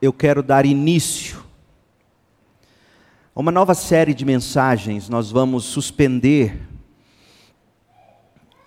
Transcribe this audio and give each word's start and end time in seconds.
eu 0.00 0.14
quero 0.14 0.42
dar 0.42 0.64
início 0.64 1.44
a 3.34 3.40
uma 3.40 3.52
nova 3.52 3.74
série 3.74 4.14
de 4.14 4.24
mensagens. 4.24 5.10
Nós 5.10 5.30
vamos 5.30 5.64
suspender 5.64 6.58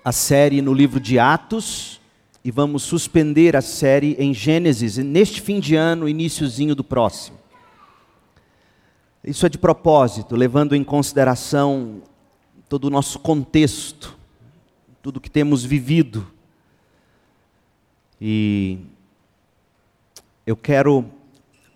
a 0.05 0.11
série 0.11 0.61
no 0.61 0.73
livro 0.73 0.99
de 0.99 1.17
Atos 1.17 1.99
e 2.43 2.51
vamos 2.51 2.83
suspender 2.83 3.55
a 3.55 3.61
série 3.61 4.15
em 4.19 4.31
Gênesis 4.31 4.97
neste 4.97 5.41
fim 5.41 5.59
de 5.59 5.75
ano, 5.75 6.07
iníciozinho 6.07 6.75
do 6.75 6.83
próximo. 6.83 7.39
Isso 9.23 9.45
é 9.45 9.49
de 9.49 9.57
propósito, 9.57 10.35
levando 10.35 10.75
em 10.75 10.83
consideração 10.83 12.03
todo 12.69 12.85
o 12.85 12.89
nosso 12.91 13.17
contexto, 13.17 14.15
tudo 15.01 15.21
que 15.21 15.31
temos 15.31 15.63
vivido. 15.63 16.27
E 18.21 18.79
eu 20.45 20.55
quero 20.55 21.09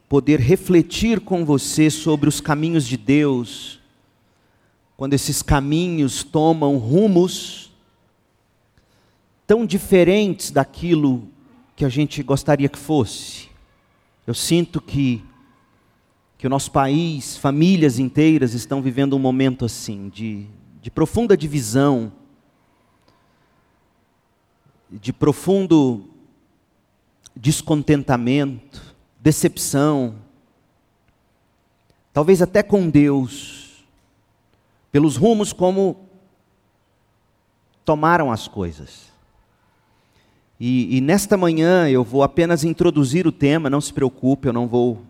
poder 0.10 0.40
refletir 0.40 1.20
com 1.20 1.44
você 1.44 1.90
sobre 1.90 2.30
os 2.30 2.40
caminhos 2.40 2.86
de 2.88 2.98
Deus, 2.98 3.80
quando 4.96 5.14
esses 5.14 5.42
caminhos 5.42 6.24
tomam 6.24 6.78
rumos 6.78 7.72
tão 9.46 9.66
diferentes 9.66 10.52
daquilo 10.52 11.28
que 11.76 11.86
a 11.86 11.90
gente 11.90 12.24
gostaria 12.24 12.68
que 12.68 12.80
fosse. 12.80 13.50
Eu 14.26 14.34
sinto 14.34 14.82
que 14.82 15.24
que 16.38 16.46
o 16.46 16.50
nosso 16.50 16.72
país, 16.72 17.36
famílias 17.36 17.98
inteiras 17.98 18.54
estão 18.54 18.80
vivendo 18.82 19.16
um 19.16 19.20
momento 19.20 19.66
assim, 19.66 20.08
de, 20.10 20.46
de 20.82 20.92
profunda 20.92 21.36
divisão, 21.36 22.12
de 24.92 25.12
profundo 25.12 26.06
descontentamento, 27.36 28.87
decepção, 29.28 30.16
talvez 32.14 32.42
até 32.42 32.64
com 32.64 32.90
Deus, 32.90 33.84
pelos 34.90 35.18
rumos 35.18 35.52
como 35.52 36.08
tomaram 37.84 38.32
as 38.32 38.48
coisas. 38.48 39.12
E, 40.58 40.96
e, 40.96 41.02
nesta 41.02 41.36
manhã 41.36 41.90
eu 41.90 42.06
vou 42.06 42.24
apenas 42.24 42.64
introduzir 42.64 43.28
o 43.28 43.32
tema, 43.34 43.70
não 43.70 43.82
se 43.82 43.92
preocupe, 43.92 44.48
eu 44.48 44.54
não 44.54 44.66
vou 44.66 45.02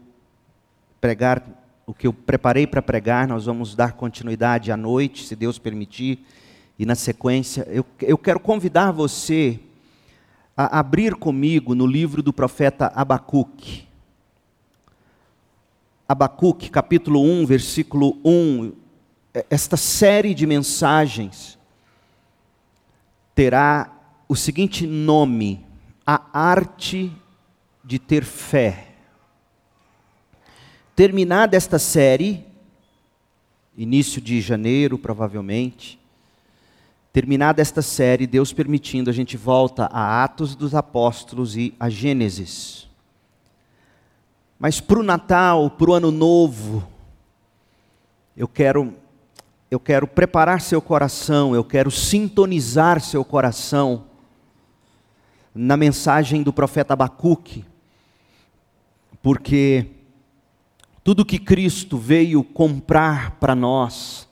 pregar 1.00 1.44
o 1.86 1.94
que 1.94 2.08
eu 2.08 2.12
preparei 2.12 2.66
para 2.66 2.82
pregar, 2.82 3.28
nós 3.28 3.46
vamos 3.46 3.76
dar 3.76 3.94
continuidade 3.94 4.72
à 4.72 4.76
noite, 4.76 5.28
se 5.28 5.36
Deus 5.36 5.60
permitir, 5.60 6.26
e 6.80 6.88
na 6.88 6.96
sequência, 6.96 7.68
eu, 7.70 7.86
eu 8.02 8.18
quero 8.18 8.40
convidar 8.40 8.92
você 8.92 9.60
a 10.58 10.80
abrir 10.80 11.14
comigo 11.14 11.76
no 11.76 11.86
livro 11.86 12.24
do 12.24 12.34
profeta 12.34 12.92
Abacuque. 12.96 13.87
Abacuque, 16.08 16.70
capítulo 16.70 17.22
1, 17.22 17.46
versículo 17.46 18.18
1. 18.24 18.72
Esta 19.50 19.76
série 19.76 20.34
de 20.34 20.46
mensagens 20.46 21.60
terá 23.36 23.92
o 24.28 24.36
seguinte 24.36 24.88
nome: 24.88 25.66
A 26.06 26.22
Arte 26.32 27.12
de 27.84 28.00
Ter 28.00 28.24
Fé. 28.24 28.88
Terminada 30.96 31.56
esta 31.56 31.78
série, 31.78 32.46
início 33.78 34.22
de 34.22 34.42
janeiro, 34.42 34.98
provavelmente, 34.98 36.00
Terminada 37.18 37.64
esta 37.64 37.82
série, 37.82 38.28
Deus 38.28 38.54
permitindo, 38.54 39.10
a 39.10 39.14
gente 39.14 39.36
volta 39.36 39.86
a 39.92 40.24
Atos 40.24 40.56
dos 40.56 40.76
Apóstolos 40.76 41.58
e 41.58 41.74
a 41.80 41.90
Gênesis. 41.90 42.87
Mas 44.60 44.82
para 44.82 45.00
o 45.00 45.04
Natal, 45.04 45.70
para 45.70 45.92
o 45.92 45.94
Ano 45.94 46.12
Novo, 46.12 46.88
eu 48.36 48.48
quero, 48.48 48.94
eu 49.70 49.80
quero 49.80 50.08
preparar 50.08 50.62
seu 50.62 50.82
coração, 50.82 51.54
eu 51.54 51.64
quero 51.64 51.92
sintonizar 51.92 53.00
seu 53.00 53.24
coração 53.24 54.06
na 55.54 55.78
mensagem 55.78 56.42
do 56.42 56.52
profeta 56.52 56.94
Abacuque, 56.94 57.66
porque 59.22 59.88
tudo 61.04 61.26
que 61.26 61.40
Cristo 61.40 61.98
veio 61.98 62.44
comprar 62.44 63.32
para 63.32 63.56
nós, 63.56 64.28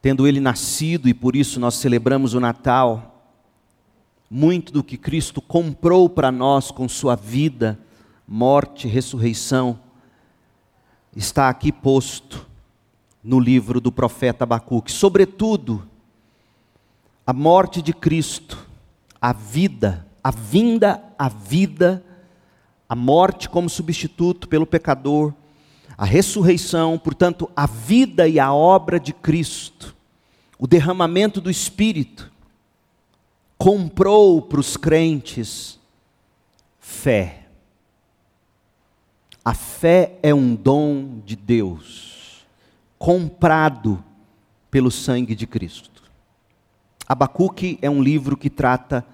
tendo 0.00 0.26
ele 0.26 0.40
nascido 0.40 1.08
e 1.08 1.14
por 1.14 1.34
isso 1.34 1.58
nós 1.58 1.74
celebramos 1.74 2.34
o 2.34 2.40
Natal, 2.40 3.17
muito 4.30 4.72
do 4.72 4.84
que 4.84 4.96
Cristo 4.96 5.40
comprou 5.40 6.08
para 6.08 6.30
nós 6.30 6.70
com 6.70 6.88
sua 6.88 7.14
vida, 7.16 7.78
morte, 8.26 8.86
ressurreição, 8.86 9.78
está 11.16 11.48
aqui 11.48 11.72
posto 11.72 12.46
no 13.24 13.40
livro 13.40 13.80
do 13.80 13.90
profeta 13.90 14.44
Abacuque. 14.44 14.92
Sobretudo, 14.92 15.88
a 17.26 17.32
morte 17.32 17.80
de 17.80 17.92
Cristo, 17.92 18.66
a 19.20 19.32
vida, 19.32 20.06
a 20.22 20.30
vinda 20.30 21.02
à 21.18 21.28
vida, 21.28 22.04
a 22.88 22.94
morte 22.94 23.48
como 23.48 23.68
substituto 23.68 24.48
pelo 24.48 24.66
pecador, 24.66 25.34
a 25.96 26.04
ressurreição, 26.04 26.98
portanto, 26.98 27.50
a 27.56 27.66
vida 27.66 28.28
e 28.28 28.38
a 28.38 28.52
obra 28.52 29.00
de 29.00 29.12
Cristo, 29.12 29.96
o 30.58 30.66
derramamento 30.66 31.40
do 31.40 31.50
Espírito, 31.50 32.27
comprou 33.58 34.40
para 34.40 34.60
os 34.60 34.76
crentes 34.76 35.80
fé. 36.78 37.46
A 39.44 39.52
fé 39.52 40.18
é 40.22 40.32
um 40.32 40.54
dom 40.54 41.20
de 41.24 41.34
Deus, 41.34 42.46
comprado 42.98 44.02
pelo 44.70 44.90
sangue 44.90 45.34
de 45.34 45.46
Cristo. 45.46 46.02
Abacuque 47.06 47.78
é 47.82 47.90
um 47.90 48.02
livro 48.02 48.36
que 48.36 48.48
trata 48.48 49.04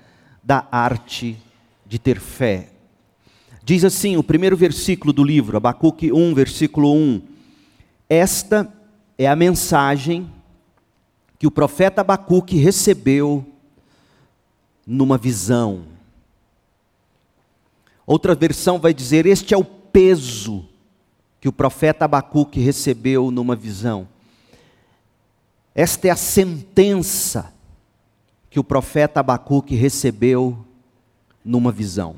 da 0.42 0.66
arte 0.70 1.38
de 1.86 1.98
ter 1.98 2.20
fé. 2.20 2.70
Diz 3.62 3.84
assim 3.84 4.16
o 4.16 4.22
primeiro 4.22 4.56
versículo 4.56 5.12
do 5.12 5.24
livro, 5.24 5.56
Abacuque 5.56 6.12
1, 6.12 6.34
versículo 6.34 6.92
1. 6.92 7.22
Esta 8.10 8.70
é 9.16 9.26
a 9.26 9.36
mensagem 9.36 10.30
que 11.38 11.46
o 11.46 11.50
profeta 11.50 12.02
Abacuque 12.02 12.56
recebeu 12.56 13.53
numa 14.86 15.16
visão. 15.16 15.84
Outra 18.06 18.34
versão 18.34 18.78
vai 18.78 18.92
dizer: 18.92 19.26
Este 19.26 19.54
é 19.54 19.56
o 19.56 19.64
peso 19.64 20.68
que 21.40 21.48
o 21.48 21.52
profeta 21.52 22.04
Abacuque 22.04 22.60
recebeu 22.60 23.30
numa 23.30 23.54
visão. 23.54 24.08
Esta 25.74 26.08
é 26.08 26.10
a 26.10 26.16
sentença 26.16 27.52
que 28.48 28.60
o 28.60 28.64
profeta 28.64 29.20
Abacuque 29.20 29.74
recebeu 29.74 30.64
numa 31.44 31.72
visão. 31.72 32.16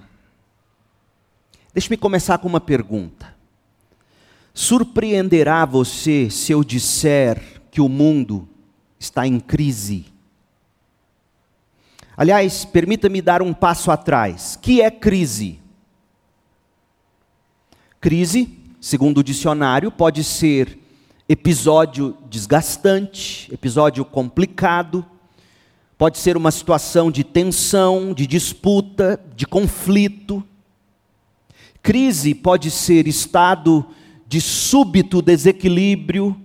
Deixe-me 1.72 1.97
começar 1.97 2.38
com 2.38 2.48
uma 2.48 2.60
pergunta. 2.60 3.34
Surpreenderá 4.54 5.65
você 5.65 6.31
se 6.31 6.53
eu 6.53 6.62
disser 6.62 7.62
que 7.71 7.81
o 7.81 7.88
mundo 7.88 8.48
está 8.98 9.27
em 9.27 9.38
crise? 9.38 10.06
Aliás, 12.16 12.65
permita-me 12.65 13.21
dar 13.21 13.43
um 13.43 13.53
passo 13.53 13.91
atrás. 13.91 14.59
Que 14.60 14.81
é 14.81 14.91
crise? 14.91 15.60
Crise, 18.00 18.59
segundo 18.81 19.19
o 19.19 19.25
dicionário, 19.25 19.91
pode 19.91 20.25
ser 20.25 20.78
episódio 21.28 22.16
desgastante, 22.31 23.53
episódio 23.53 24.04
complicado, 24.04 25.04
pode 25.99 26.19
ser 26.19 26.37
uma 26.37 26.50
situação 26.50 27.10
de 27.10 27.25
tensão, 27.25 28.15
de 28.15 28.27
disputa, 28.27 29.21
de 29.34 29.47
conflito 29.47 30.44
Crise 31.86 32.34
pode 32.34 32.69
ser 32.69 33.07
estado 33.07 33.86
de 34.27 34.41
súbito 34.41 35.22
desequilíbrio, 35.22 36.36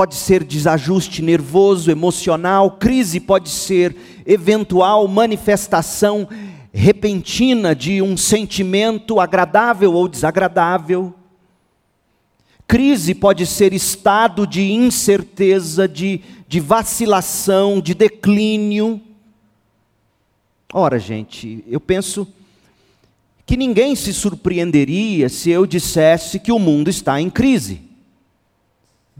pode 0.00 0.14
ser 0.14 0.44
desajuste 0.44 1.20
nervoso, 1.20 1.90
emocional, 1.90 2.70
crise 2.70 3.20
pode 3.20 3.50
ser 3.50 3.94
eventual 4.24 5.06
manifestação 5.06 6.26
repentina 6.72 7.74
de 7.74 8.00
um 8.00 8.16
sentimento 8.16 9.20
agradável 9.20 9.92
ou 9.92 10.08
desagradável. 10.08 11.12
Crise 12.66 13.14
pode 13.14 13.44
ser 13.44 13.74
estado 13.74 14.46
de 14.46 14.72
incerteza, 14.72 15.86
de, 15.86 16.22
de 16.48 16.60
vacilação, 16.60 17.78
de 17.78 17.92
declínio. 17.92 19.02
Ora, 20.72 20.98
gente, 20.98 21.62
eu 21.68 21.78
penso 21.78 22.26
que 23.44 23.54
ninguém 23.54 23.94
se 23.94 24.14
surpreenderia 24.14 25.28
se 25.28 25.50
eu 25.50 25.66
dissesse 25.66 26.40
que 26.40 26.50
o 26.50 26.58
mundo 26.58 26.88
está 26.88 27.20
em 27.20 27.28
crise. 27.28 27.89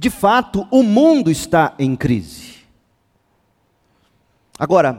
De 0.00 0.08
fato, 0.08 0.66
o 0.70 0.82
mundo 0.82 1.30
está 1.30 1.74
em 1.78 1.94
crise. 1.94 2.54
Agora, 4.58 4.98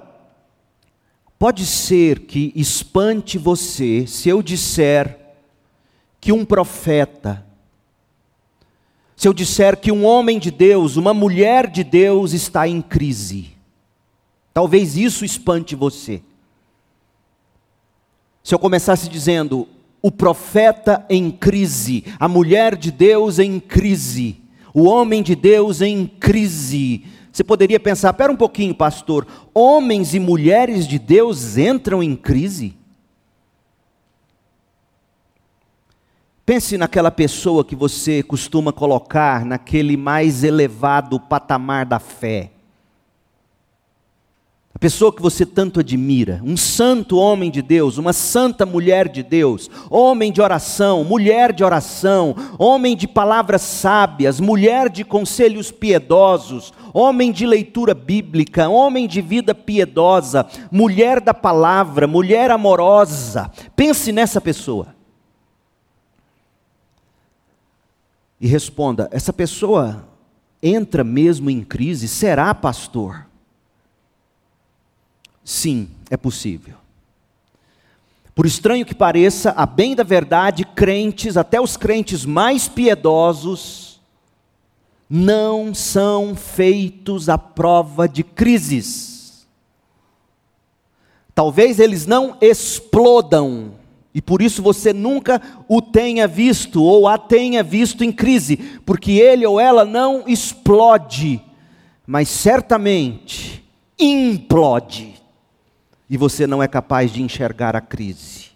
pode 1.39 1.65
ser 1.65 2.19
que 2.19 2.53
espante 2.55 3.39
você 3.39 4.05
se 4.05 4.29
eu 4.29 4.43
disser 4.43 5.17
que 6.19 6.31
um 6.31 6.45
profeta, 6.45 7.43
se 9.15 9.27
eu 9.27 9.33
disser 9.33 9.75
que 9.77 9.91
um 9.91 10.05
homem 10.05 10.37
de 10.37 10.51
Deus, 10.51 10.97
uma 10.97 11.15
mulher 11.15 11.65
de 11.65 11.83
Deus 11.83 12.31
está 12.33 12.67
em 12.67 12.79
crise. 12.79 13.57
Talvez 14.53 14.95
isso 14.95 15.25
espante 15.25 15.75
você. 15.75 16.21
Se 18.43 18.53
eu 18.53 18.59
começasse 18.59 19.09
dizendo, 19.09 19.67
o 19.99 20.11
profeta 20.11 21.03
em 21.09 21.31
crise, 21.31 22.03
a 22.19 22.27
mulher 22.27 22.75
de 22.75 22.91
Deus 22.91 23.39
em 23.39 23.59
crise, 23.59 24.40
o 24.73 24.83
homem 24.83 25.21
de 25.21 25.35
Deus 25.35 25.81
em 25.81 26.05
crise, 26.05 27.05
você 27.31 27.43
poderia 27.43 27.79
pensar: 27.79 28.13
pera 28.13 28.31
um 28.31 28.35
pouquinho, 28.35 28.75
pastor, 28.75 29.25
homens 29.53 30.13
e 30.13 30.19
mulheres 30.19 30.87
de 30.87 30.99
Deus 30.99 31.57
entram 31.57 32.03
em 32.03 32.15
crise? 32.15 32.77
Pense 36.45 36.77
naquela 36.77 37.11
pessoa 37.11 37.63
que 37.63 37.75
você 37.75 38.21
costuma 38.21 38.73
colocar 38.73 39.45
naquele 39.45 39.95
mais 39.95 40.43
elevado 40.43 41.19
patamar 41.19 41.85
da 41.85 41.99
fé. 41.99 42.51
A 44.73 44.79
pessoa 44.79 45.13
que 45.13 45.21
você 45.21 45.45
tanto 45.45 45.81
admira, 45.81 46.41
um 46.43 46.55
santo 46.55 47.17
homem 47.17 47.51
de 47.51 47.61
Deus, 47.61 47.97
uma 47.97 48.13
santa 48.13 48.65
mulher 48.65 49.09
de 49.09 49.21
Deus, 49.21 49.69
homem 49.89 50.31
de 50.31 50.41
oração, 50.41 51.03
mulher 51.03 51.51
de 51.51 51.63
oração, 51.63 52.33
homem 52.57 52.95
de 52.95 53.07
palavras 53.07 53.61
sábias, 53.61 54.39
mulher 54.39 54.89
de 54.89 55.03
conselhos 55.03 55.71
piedosos, 55.71 56.73
homem 56.93 57.31
de 57.31 57.45
leitura 57.45 57.93
bíblica, 57.93 58.69
homem 58.69 59.07
de 59.07 59.21
vida 59.21 59.53
piedosa, 59.53 60.47
mulher 60.71 61.19
da 61.19 61.33
palavra, 61.33 62.07
mulher 62.07 62.49
amorosa. 62.49 63.51
Pense 63.75 64.11
nessa 64.11 64.39
pessoa. 64.39 64.95
E 68.39 68.47
responda: 68.47 69.09
essa 69.11 69.33
pessoa 69.33 70.07
entra 70.63 71.03
mesmo 71.03 71.49
em 71.49 71.61
crise? 71.61 72.07
Será, 72.07 72.55
pastor? 72.55 73.30
Sim, 75.43 75.89
é 76.09 76.17
possível. 76.17 76.75
Por 78.33 78.45
estranho 78.45 78.85
que 78.85 78.95
pareça, 78.95 79.51
a 79.51 79.65
bem 79.65 79.95
da 79.95 80.03
verdade, 80.03 80.63
crentes, 80.63 81.35
até 81.35 81.59
os 81.59 81.75
crentes 81.75 82.25
mais 82.25 82.67
piedosos, 82.67 83.99
não 85.09 85.73
são 85.75 86.35
feitos 86.35 87.27
à 87.27 87.37
prova 87.37 88.07
de 88.07 88.23
crises. 88.23 89.45
Talvez 91.35 91.79
eles 91.79 92.05
não 92.05 92.37
explodam, 92.39 93.73
e 94.13 94.21
por 94.21 94.41
isso 94.41 94.61
você 94.61 94.93
nunca 94.93 95.41
o 95.67 95.81
tenha 95.81 96.27
visto 96.27 96.81
ou 96.81 97.07
a 97.07 97.17
tenha 97.17 97.61
visto 97.61 98.03
em 98.03 98.11
crise, 98.11 98.57
porque 98.85 99.11
ele 99.11 99.45
ou 99.45 99.59
ela 99.59 99.83
não 99.83 100.23
explode, 100.27 101.41
mas 102.07 102.29
certamente 102.29 103.63
implode 103.99 105.20
e 106.11 106.17
você 106.17 106.45
não 106.45 106.61
é 106.61 106.67
capaz 106.67 107.09
de 107.09 107.23
enxergar 107.23 107.73
a 107.73 107.79
crise. 107.79 108.47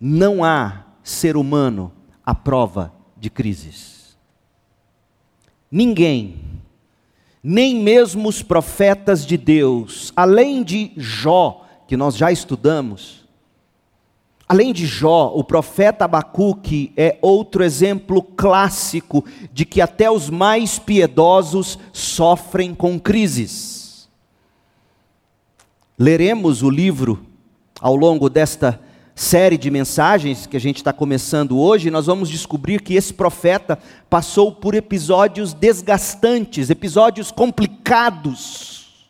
Não 0.00 0.42
há 0.42 0.82
ser 1.04 1.36
humano 1.36 1.92
à 2.26 2.34
prova 2.34 2.92
de 3.16 3.30
crises. 3.30 4.16
Ninguém, 5.70 6.40
nem 7.40 7.76
mesmo 7.76 8.28
os 8.28 8.42
profetas 8.42 9.24
de 9.24 9.36
Deus, 9.36 10.12
além 10.16 10.64
de 10.64 10.90
Jó, 10.96 11.64
que 11.86 11.96
nós 11.96 12.16
já 12.16 12.32
estudamos, 12.32 13.24
além 14.48 14.72
de 14.72 14.84
Jó, 14.84 15.32
o 15.32 15.44
profeta 15.44 16.06
Abacuque 16.06 16.92
é 16.96 17.18
outro 17.22 17.62
exemplo 17.62 18.20
clássico 18.20 19.24
de 19.52 19.64
que 19.64 19.80
até 19.80 20.10
os 20.10 20.28
mais 20.28 20.76
piedosos 20.76 21.78
sofrem 21.92 22.74
com 22.74 22.98
crises. 22.98 23.73
Leremos 25.98 26.62
o 26.62 26.70
livro 26.70 27.24
ao 27.80 27.94
longo 27.94 28.28
desta 28.28 28.80
série 29.14 29.56
de 29.56 29.70
mensagens 29.70 30.44
que 30.44 30.56
a 30.56 30.60
gente 30.60 30.78
está 30.78 30.92
começando 30.92 31.56
hoje, 31.56 31.88
nós 31.88 32.06
vamos 32.06 32.28
descobrir 32.28 32.82
que 32.82 32.94
esse 32.94 33.14
profeta 33.14 33.78
passou 34.10 34.50
por 34.50 34.74
episódios 34.74 35.52
desgastantes, 35.52 36.68
episódios 36.68 37.30
complicados. 37.30 39.06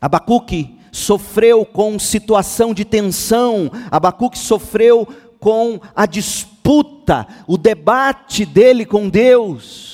Abacuque 0.00 0.78
sofreu 0.90 1.66
com 1.66 1.98
situação 1.98 2.72
de 2.72 2.86
tensão, 2.86 3.70
Abacuque 3.90 4.38
sofreu 4.38 5.06
com 5.38 5.78
a 5.94 6.06
disputa, 6.06 7.26
o 7.46 7.58
debate 7.58 8.46
dele 8.46 8.86
com 8.86 9.06
Deus. 9.06 9.89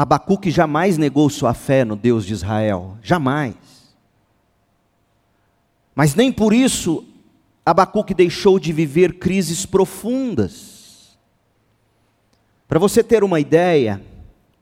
Abacuque 0.00 0.48
jamais 0.48 0.96
negou 0.96 1.28
sua 1.28 1.52
fé 1.52 1.84
no 1.84 1.96
Deus 1.96 2.24
de 2.24 2.32
Israel, 2.32 2.96
jamais. 3.02 3.56
Mas 5.92 6.14
nem 6.14 6.30
por 6.30 6.54
isso 6.54 7.04
Abacuque 7.66 8.14
deixou 8.14 8.60
de 8.60 8.72
viver 8.72 9.18
crises 9.18 9.66
profundas. 9.66 11.18
Para 12.68 12.78
você 12.78 13.02
ter 13.02 13.24
uma 13.24 13.40
ideia, 13.40 14.00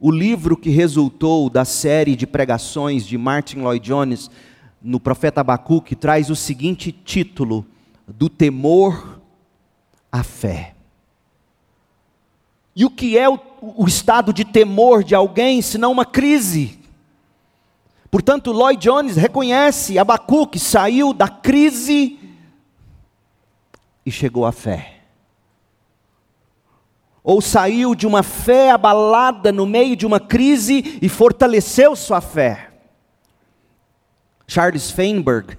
o 0.00 0.10
livro 0.10 0.56
que 0.56 0.70
resultou 0.70 1.50
da 1.50 1.66
série 1.66 2.16
de 2.16 2.26
pregações 2.26 3.06
de 3.06 3.18
Martin 3.18 3.58
Lloyd 3.58 3.84
Jones 3.84 4.30
no 4.82 4.98
profeta 4.98 5.42
Abacuque 5.42 5.94
traz 5.94 6.30
o 6.30 6.36
seguinte 6.36 6.90
título: 6.90 7.66
Do 8.08 8.30
temor 8.30 9.20
à 10.10 10.22
fé. 10.22 10.74
E 12.74 12.84
o 12.84 12.90
que 12.90 13.16
é 13.16 13.28
o, 13.28 13.38
o 13.76 13.86
estado 13.86 14.32
de 14.32 14.44
temor 14.44 15.02
de 15.02 15.14
alguém, 15.14 15.60
senão 15.62 15.92
uma 15.92 16.04
crise? 16.04 16.78
Portanto, 18.10 18.52
Lloyd 18.52 18.80
Jones 18.80 19.16
reconhece, 19.16 19.98
Abacuque 19.98 20.58
saiu 20.58 21.12
da 21.12 21.28
crise 21.28 22.18
e 24.04 24.10
chegou 24.10 24.46
à 24.46 24.52
fé. 24.52 25.00
Ou 27.22 27.40
saiu 27.40 27.94
de 27.94 28.06
uma 28.06 28.22
fé 28.22 28.70
abalada 28.70 29.50
no 29.50 29.66
meio 29.66 29.96
de 29.96 30.06
uma 30.06 30.20
crise 30.20 30.98
e 31.02 31.08
fortaleceu 31.08 31.96
sua 31.96 32.20
fé. 32.20 32.70
Charles 34.46 34.92
Feinberg, 34.92 35.58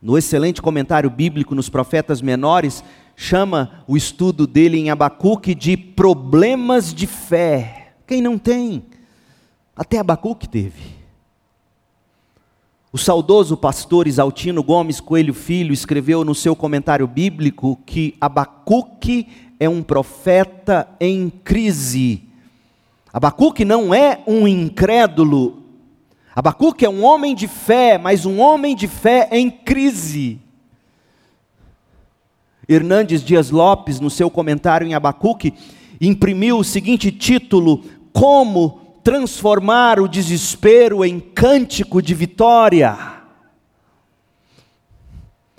no 0.00 0.16
excelente 0.16 0.62
comentário 0.62 1.10
bíblico 1.10 1.54
nos 1.54 1.68
profetas 1.68 2.22
menores, 2.22 2.84
chama 3.16 3.82
o 3.86 3.96
estudo 3.96 4.46
dele 4.46 4.78
em 4.78 4.90
Abacuque 4.90 5.54
de 5.54 5.76
problemas 5.76 6.94
de 6.94 7.06
fé. 7.06 7.94
Quem 8.06 8.22
não 8.22 8.38
tem? 8.38 8.84
Até 9.76 9.98
Abacuque 9.98 10.48
teve. 10.48 10.98
O 12.90 12.96
saudoso 12.96 13.56
pastor 13.56 14.06
Isaltino 14.06 14.62
Gomes 14.62 14.98
Coelho 14.98 15.34
Filho 15.34 15.74
escreveu 15.74 16.24
no 16.24 16.34
seu 16.34 16.56
comentário 16.56 17.06
bíblico 17.06 17.78
que 17.84 18.14
Abacuque 18.20 19.28
é 19.60 19.68
um 19.68 19.82
profeta 19.82 20.88
em 20.98 21.28
crise. 21.28 22.22
Abacuque 23.12 23.64
não 23.64 23.92
é 23.92 24.22
um 24.26 24.48
incrédulo. 24.48 25.57
Abacuque 26.38 26.84
é 26.84 26.88
um 26.88 27.04
homem 27.04 27.34
de 27.34 27.48
fé, 27.48 27.98
mas 27.98 28.24
um 28.24 28.38
homem 28.38 28.76
de 28.76 28.86
fé 28.86 29.28
em 29.32 29.50
crise. 29.50 30.38
Hernandes 32.68 33.24
Dias 33.24 33.50
Lopes, 33.50 33.98
no 33.98 34.08
seu 34.08 34.30
comentário 34.30 34.86
em 34.86 34.94
Abacuque, 34.94 35.52
imprimiu 36.00 36.58
o 36.58 36.62
seguinte 36.62 37.10
título: 37.10 37.82
Como 38.12 39.00
transformar 39.02 39.98
o 39.98 40.06
desespero 40.06 41.04
em 41.04 41.18
cântico 41.18 42.00
de 42.00 42.14
vitória. 42.14 43.17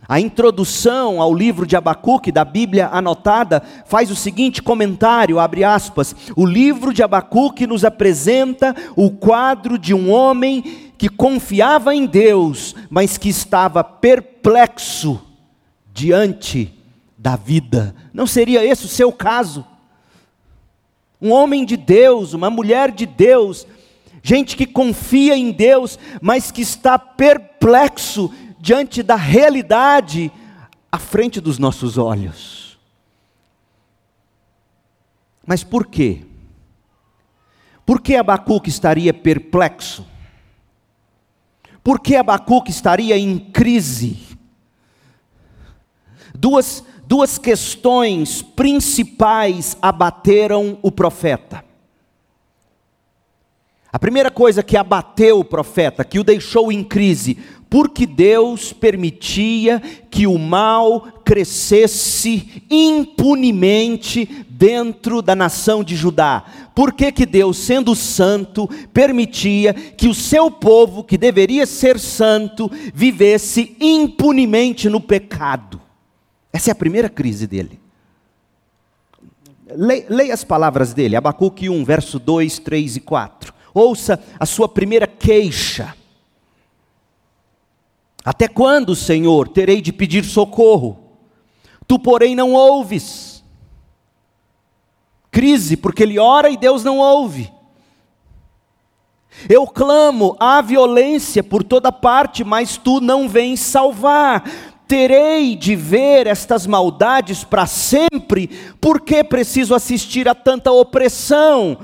A 0.09 0.19
introdução 0.19 1.21
ao 1.21 1.31
livro 1.31 1.67
de 1.67 1.75
Abacuque, 1.75 2.31
da 2.31 2.43
Bíblia 2.43 2.89
anotada, 2.91 3.61
faz 3.85 4.09
o 4.09 4.15
seguinte 4.15 4.59
comentário, 4.59 5.37
abre 5.37 5.63
aspas, 5.63 6.15
o 6.35 6.47
livro 6.47 6.91
de 6.91 7.03
Abacuque 7.03 7.67
nos 7.67 7.85
apresenta 7.85 8.75
o 8.95 9.11
quadro 9.11 9.77
de 9.77 9.93
um 9.93 10.11
homem 10.11 10.63
que 10.97 11.09
confiava 11.09 11.93
em 11.93 12.07
Deus, 12.07 12.73
mas 12.89 13.19
que 13.19 13.29
estava 13.29 13.83
perplexo 13.83 15.21
diante 15.93 16.73
da 17.15 17.35
vida. 17.35 17.93
Não 18.11 18.25
seria 18.25 18.65
esse 18.65 18.85
o 18.85 18.89
seu 18.89 19.11
caso? 19.11 19.63
Um 21.21 21.31
homem 21.31 21.63
de 21.63 21.77
Deus, 21.77 22.33
uma 22.33 22.49
mulher 22.49 22.89
de 22.89 23.05
Deus, 23.05 23.67
gente 24.23 24.57
que 24.57 24.65
confia 24.65 25.37
em 25.37 25.51
Deus, 25.51 25.99
mas 26.19 26.49
que 26.49 26.63
está 26.63 26.97
perplexo 26.97 28.33
diante 28.59 29.01
da 29.01 29.15
realidade 29.15 30.31
à 30.91 30.99
frente 30.99 31.39
dos 31.39 31.57
nossos 31.57 31.97
olhos. 31.97 32.77
Mas 35.45 35.63
por 35.63 35.87
quê? 35.87 36.25
Por 37.85 38.01
que 38.01 38.15
Abacuque 38.15 38.69
estaria 38.69 39.13
perplexo? 39.13 40.05
Por 41.83 41.99
que 41.99 42.15
Abacuque 42.15 42.69
estaria 42.69 43.17
em 43.17 43.39
crise? 43.39 44.37
Duas, 46.35 46.83
duas 47.07 47.39
questões 47.39 48.41
principais 48.41 49.75
abateram 49.81 50.77
o 50.83 50.91
profeta. 50.91 51.65
A 53.91 53.97
primeira 53.97 54.29
coisa 54.29 54.61
que 54.61 54.77
abateu 54.77 55.39
o 55.39 55.43
profeta, 55.43 56.05
que 56.05 56.19
o 56.19 56.23
deixou 56.23 56.71
em 56.71 56.83
crise, 56.83 57.39
porque 57.69 58.07
Deus 58.07 58.73
permitia 58.73 59.79
que 60.09 60.25
o 60.25 60.39
mal 60.39 61.01
crescesse 61.23 62.63
impunemente 62.69 64.45
dentro 64.49 65.21
da 65.21 65.35
nação 65.35 65.83
de 65.83 65.95
Judá. 65.95 66.43
Por 66.73 66.93
que, 66.93 67.11
que 67.11 67.25
Deus, 67.25 67.57
sendo 67.57 67.95
santo, 67.95 68.67
permitia 68.91 69.73
que 69.73 70.07
o 70.07 70.13
seu 70.15 70.49
povo, 70.49 71.03
que 71.03 71.17
deveria 71.17 71.67
ser 71.67 71.99
santo, 71.99 72.71
vivesse 72.93 73.75
impunemente 73.79 74.89
no 74.89 74.99
pecado? 74.99 75.79
Essa 76.51 76.71
é 76.71 76.73
a 76.73 76.75
primeira 76.75 77.07
crise 77.07 77.45
dele. 77.45 77.79
Leia 80.09 80.33
as 80.33 80.43
palavras 80.43 80.95
dele, 80.95 81.15
Abacuque 81.15 81.69
1, 81.69 81.85
verso 81.85 82.17
2, 82.17 82.57
3 82.57 82.95
e 82.95 82.99
4. 83.01 83.53
Ouça 83.71 84.19
a 84.39 84.45
sua 84.47 84.67
primeira 84.67 85.05
queixa. 85.05 85.93
Até 88.23 88.47
quando, 88.47 88.95
Senhor, 88.95 89.47
terei 89.47 89.81
de 89.81 89.93
pedir 89.93 90.23
socorro? 90.25 90.99
Tu, 91.87 91.97
porém, 91.97 92.35
não 92.35 92.53
ouves. 92.53 93.43
Crise, 95.31 95.77
porque 95.77 96.03
ele 96.03 96.19
ora 96.19 96.49
e 96.49 96.57
Deus 96.57 96.83
não 96.83 96.97
ouve. 96.97 97.51
Eu 99.47 99.65
clamo, 99.65 100.35
há 100.39 100.61
violência 100.61 101.43
por 101.43 101.63
toda 101.63 101.91
parte, 101.91 102.43
mas 102.43 102.77
tu 102.77 102.99
não 102.99 103.29
vens 103.29 103.59
salvar. 103.59 104.43
Terei 104.87 105.55
de 105.55 105.75
ver 105.75 106.25
estas 106.27 106.65
maldades 106.65 107.43
para 107.43 107.67
sempre, 107.67 108.49
porque 108.81 109.23
preciso 109.23 109.75
assistir 109.75 110.27
a 110.27 110.33
tanta 110.33 110.71
opressão? 110.71 111.77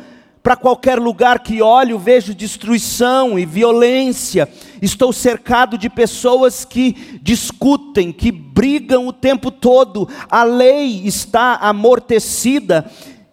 Para 0.45 0.55
qualquer 0.55 0.99
lugar 0.99 1.39
que 1.39 1.59
olho, 1.59 1.97
vejo 1.97 2.35
destruição 2.35 3.39
e 3.39 3.47
violência. 3.47 4.47
Estou 4.79 5.11
cercado 5.11 5.75
de 5.75 5.89
pessoas 5.89 6.63
que 6.63 7.19
discutem, 7.19 8.11
que 8.11 8.31
brigam 8.31 9.07
o 9.07 9.11
tempo 9.11 9.49
todo. 9.49 10.07
A 10.29 10.43
lei 10.43 11.01
está 11.03 11.55
amortecida 11.55 12.85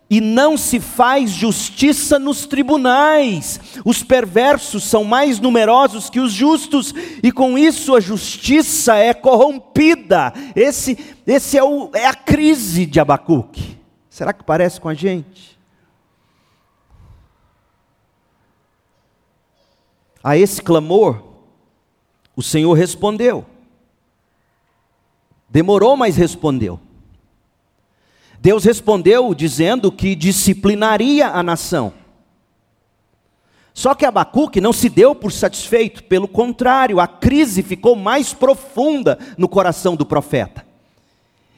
e 0.09 0.23
não 0.23 0.57
se 0.57 0.81
faz 0.81 1.29
justiça 1.29 2.19
nos 2.19 2.47
tribunais. 2.47 3.61
Os 3.85 4.03
perversos 4.03 4.83
são 4.85 5.05
mais 5.05 5.39
numerosos 5.39 6.09
que 6.09 6.19
os 6.19 6.33
justos, 6.33 6.95
e 7.23 7.31
com 7.31 7.59
isso 7.59 7.95
a 7.95 8.01
justiça 8.01 8.97
é 8.97 9.13
corrompida. 9.13 10.33
Esse, 10.57 10.97
esse 11.27 11.59
é, 11.59 11.63
o, 11.63 11.91
é 11.93 12.07
a 12.07 12.15
crise 12.15 12.87
de 12.87 12.99
Abacuque. 12.99 13.77
Será 14.09 14.33
que 14.33 14.43
parece 14.43 14.81
com 14.81 14.89
a 14.89 14.95
gente? 14.95 15.53
A 20.23 20.37
esse 20.37 20.63
clamor, 20.63 21.23
o 22.37 22.43
Senhor 22.43 22.73
respondeu. 22.75 23.45
Demorou, 25.49 25.97
mas 25.97 26.17
respondeu. 26.17 26.81
Deus 28.41 28.65
respondeu 28.65 29.35
dizendo 29.35 29.93
que 29.93 30.15
disciplinaria 30.15 31.29
a 31.29 31.43
nação. 31.43 31.93
Só 33.75 33.95
que 33.95 34.05
Abacuque 34.05 34.61
não 34.61 34.73
se 34.73 34.89
deu 34.89 35.15
por 35.15 35.33
satisfeito, 35.33 36.05
pelo 36.05 36.29
contrário, 36.29 37.01
a 37.01 37.07
crise 37.07 37.63
ficou 37.63 37.97
mais 37.97 38.35
profunda 38.35 39.19
no 39.39 39.49
coração 39.49 39.97
do 39.97 40.05
profeta. 40.05 40.67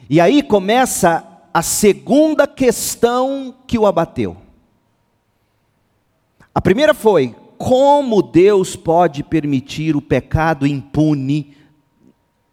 E 0.09 0.21
aí 0.21 0.41
começa 0.41 1.25
a 1.53 1.61
segunda 1.61 2.47
questão 2.47 3.55
que 3.65 3.77
o 3.77 3.85
abateu. 3.85 4.37
A 6.53 6.61
primeira 6.61 6.93
foi: 6.93 7.35
como 7.57 8.21
Deus 8.21 8.75
pode 8.75 9.23
permitir 9.23 9.95
o 9.95 10.01
pecado 10.01 10.65
impune 10.65 11.55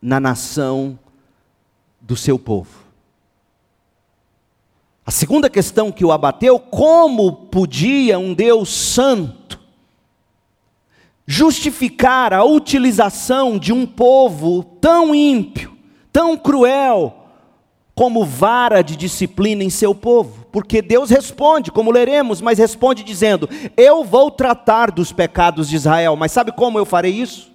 na 0.00 0.18
nação 0.18 0.98
do 2.00 2.16
seu 2.16 2.38
povo? 2.38 2.82
A 5.04 5.10
segunda 5.10 5.50
questão 5.50 5.90
que 5.90 6.04
o 6.04 6.12
abateu, 6.12 6.58
como 6.58 7.32
podia 7.32 8.18
um 8.18 8.32
Deus 8.32 8.68
santo 8.68 9.60
justificar 11.26 12.32
a 12.32 12.44
utilização 12.44 13.58
de 13.58 13.72
um 13.72 13.86
povo 13.86 14.62
tão 14.80 15.14
ímpio, 15.14 15.76
tão 16.12 16.36
cruel, 16.36 17.21
como 17.94 18.24
vara 18.24 18.82
de 18.82 18.96
disciplina 18.96 19.62
em 19.62 19.70
seu 19.70 19.94
povo, 19.94 20.46
porque 20.50 20.80
Deus 20.80 21.10
responde, 21.10 21.70
como 21.70 21.90
leremos, 21.90 22.40
mas 22.40 22.58
responde 22.58 23.04
dizendo: 23.04 23.48
Eu 23.76 24.02
vou 24.04 24.30
tratar 24.30 24.90
dos 24.90 25.12
pecados 25.12 25.68
de 25.68 25.76
Israel, 25.76 26.16
mas 26.16 26.32
sabe 26.32 26.52
como 26.52 26.78
eu 26.78 26.86
farei 26.86 27.12
isso? 27.12 27.50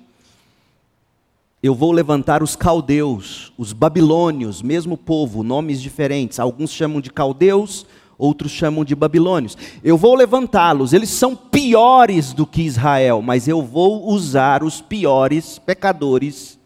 Eu 1.62 1.74
vou 1.74 1.92
levantar 1.92 2.44
os 2.44 2.56
caldeus, 2.56 3.52
os 3.58 3.74
babilônios, 3.74 4.62
mesmo 4.62 4.96
povo, 4.96 5.42
nomes 5.42 5.82
diferentes, 5.82 6.40
alguns 6.40 6.72
chamam 6.72 7.02
de 7.02 7.10
caldeus, 7.10 7.84
outros 8.16 8.52
chamam 8.52 8.86
de 8.86 8.96
babilônios. 8.96 9.58
Eu 9.84 9.98
vou 9.98 10.14
levantá-los, 10.14 10.94
eles 10.94 11.10
são 11.10 11.36
piores 11.36 12.32
do 12.32 12.46
que 12.46 12.62
Israel, 12.62 13.24
mas 13.24 13.48
eu 13.48 13.64
vou 13.64 14.08
usar 14.08 14.64
os 14.64 14.82
piores 14.82 15.58
pecadores 15.58 16.57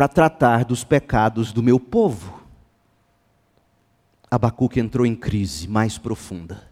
para 0.00 0.08
tratar 0.08 0.64
dos 0.64 0.82
pecados 0.82 1.52
do 1.52 1.62
meu 1.62 1.78
povo. 1.78 2.42
Abacuque 4.30 4.80
entrou 4.80 5.04
em 5.04 5.14
crise 5.14 5.68
mais 5.68 5.98
profunda. 5.98 6.62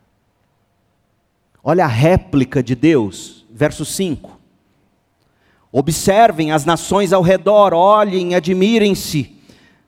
Olha 1.62 1.84
a 1.84 1.88
réplica 1.88 2.62
de 2.62 2.74
Deus, 2.74 3.44
verso 3.50 3.84
5. 3.84 4.40
Observem 5.70 6.52
as 6.52 6.64
nações 6.64 7.12
ao 7.12 7.20
redor, 7.20 7.74
olhem, 7.74 8.34
admirem-se, 8.34 9.36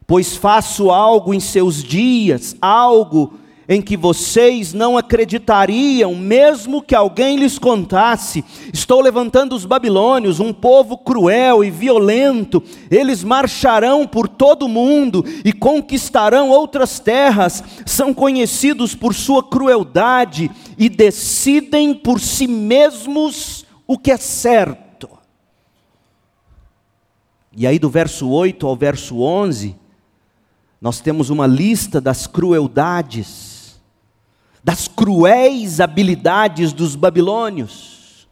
pois 0.07 0.37
faço 0.37 0.91
algo 0.91 1.33
em 1.33 1.41
seus 1.41 1.83
dias, 1.83 2.55
algo 2.61 3.40
em 3.71 3.81
que 3.81 3.97
vocês 3.97 4.73
não 4.73 4.99
acreditariam, 4.99 6.13
mesmo 6.17 6.83
que 6.83 6.93
alguém 6.93 7.37
lhes 7.37 7.57
contasse. 7.57 8.45
Estou 8.75 9.01
levantando 9.01 9.55
os 9.55 9.65
babilônios, 9.65 10.41
um 10.41 10.53
povo 10.53 10.99
cruel 10.99 11.63
e 11.63 11.71
violento. 11.71 12.61
Eles 12.91 13.23
marcharão 13.23 14.09
por 14.09 14.27
todo 14.27 14.65
o 14.65 14.69
mundo 14.69 15.25
e 15.45 15.53
conquistarão 15.53 16.51
outras 16.51 16.99
terras. 16.99 17.63
São 17.87 18.13
conhecidos 18.13 18.97
por 18.97 19.15
sua 19.15 19.41
crueldade 19.41 20.51
e 20.77 20.89
decidem 20.89 21.95
por 21.95 22.19
si 22.19 22.49
mesmos 22.49 23.65
o 23.87 23.97
que 23.97 24.11
é 24.11 24.17
certo. 24.17 25.09
E 27.57 27.69
aí, 27.69 27.79
do 27.79 27.89
verso 27.89 28.29
8 28.29 28.67
ao 28.67 28.75
verso 28.75 29.21
11, 29.21 29.77
nós 30.81 30.99
temos 30.99 31.31
uma 31.31 31.47
lista 31.47 32.01
das 32.01 32.27
crueldades 32.27 33.50
das 34.63 34.89
cruéis 34.89 35.81
habilidades 35.81 36.73
dos 36.73 36.95
babilônios, 36.95 38.29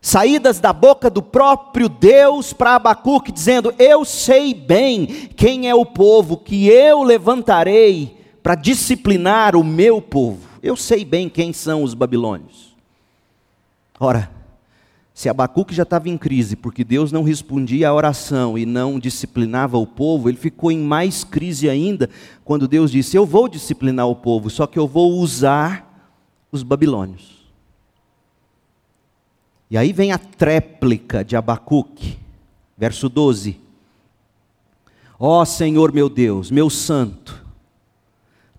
saídas 0.00 0.60
da 0.60 0.72
boca 0.72 1.10
do 1.10 1.22
próprio 1.22 1.88
Deus 1.88 2.52
para 2.52 2.74
Abacuque, 2.74 3.32
dizendo: 3.32 3.74
Eu 3.78 4.04
sei 4.04 4.54
bem 4.54 5.06
quem 5.36 5.68
é 5.68 5.74
o 5.74 5.86
povo 5.86 6.36
que 6.36 6.68
eu 6.68 7.02
levantarei 7.02 8.18
para 8.42 8.54
disciplinar 8.54 9.56
o 9.56 9.64
meu 9.64 10.00
povo. 10.00 10.48
Eu 10.62 10.76
sei 10.76 11.04
bem 11.04 11.28
quem 11.28 11.52
são 11.52 11.82
os 11.82 11.94
babilônios. 11.94 12.74
Ora, 13.98 14.30
se 15.20 15.28
Abacuque 15.28 15.74
já 15.74 15.82
estava 15.82 16.08
em 16.08 16.16
crise 16.16 16.56
porque 16.56 16.82
Deus 16.82 17.12
não 17.12 17.22
respondia 17.22 17.90
à 17.90 17.94
oração 17.94 18.56
e 18.56 18.64
não 18.64 18.98
disciplinava 18.98 19.76
o 19.76 19.86
povo, 19.86 20.30
ele 20.30 20.38
ficou 20.38 20.72
em 20.72 20.78
mais 20.78 21.24
crise 21.24 21.68
ainda 21.68 22.08
quando 22.42 22.66
Deus 22.66 22.90
disse: 22.90 23.18
Eu 23.18 23.26
vou 23.26 23.46
disciplinar 23.46 24.08
o 24.08 24.16
povo, 24.16 24.48
só 24.48 24.66
que 24.66 24.78
eu 24.78 24.88
vou 24.88 25.18
usar 25.18 26.10
os 26.50 26.62
babilônios. 26.62 27.46
E 29.70 29.76
aí 29.76 29.92
vem 29.92 30.10
a 30.10 30.16
tréplica 30.16 31.22
de 31.22 31.36
Abacuque, 31.36 32.16
verso 32.78 33.06
12: 33.06 33.60
Ó 35.18 35.42
oh, 35.42 35.44
Senhor 35.44 35.92
meu 35.92 36.08
Deus, 36.08 36.50
meu 36.50 36.70
santo, 36.70 37.44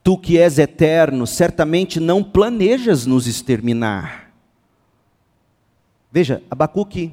tu 0.04 0.16
que 0.16 0.38
és 0.38 0.60
eterno, 0.60 1.26
certamente 1.26 2.00
não 2.00 2.24
planejas 2.24 3.08
nos 3.08 3.26
exterminar 3.26 4.21
Veja, 6.12 6.44
Abacuque 6.52 7.12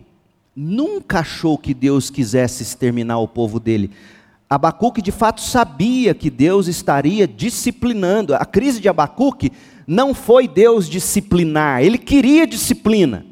nunca 0.55 1.21
achou 1.21 1.57
que 1.57 1.73
Deus 1.73 2.11
quisesse 2.11 2.62
exterminar 2.62 3.19
o 3.19 3.28
povo 3.28 3.61
dele. 3.61 3.93
Abacuque 4.50 5.00
de 5.00 5.12
fato 5.12 5.40
sabia 5.40 6.14
que 6.14 6.31
Deus 6.31 6.67
estaria 6.67 7.28
disciplinando. 7.28 8.35
A 8.35 8.45
crise 8.45 8.81
de 8.81 8.88
Abacuque 8.88 9.52
não 9.87 10.12
foi 10.12 10.49
Deus 10.49 10.88
disciplinar, 10.88 11.83
ele 11.83 11.99
queria 11.99 12.47
disciplina. 12.47 13.25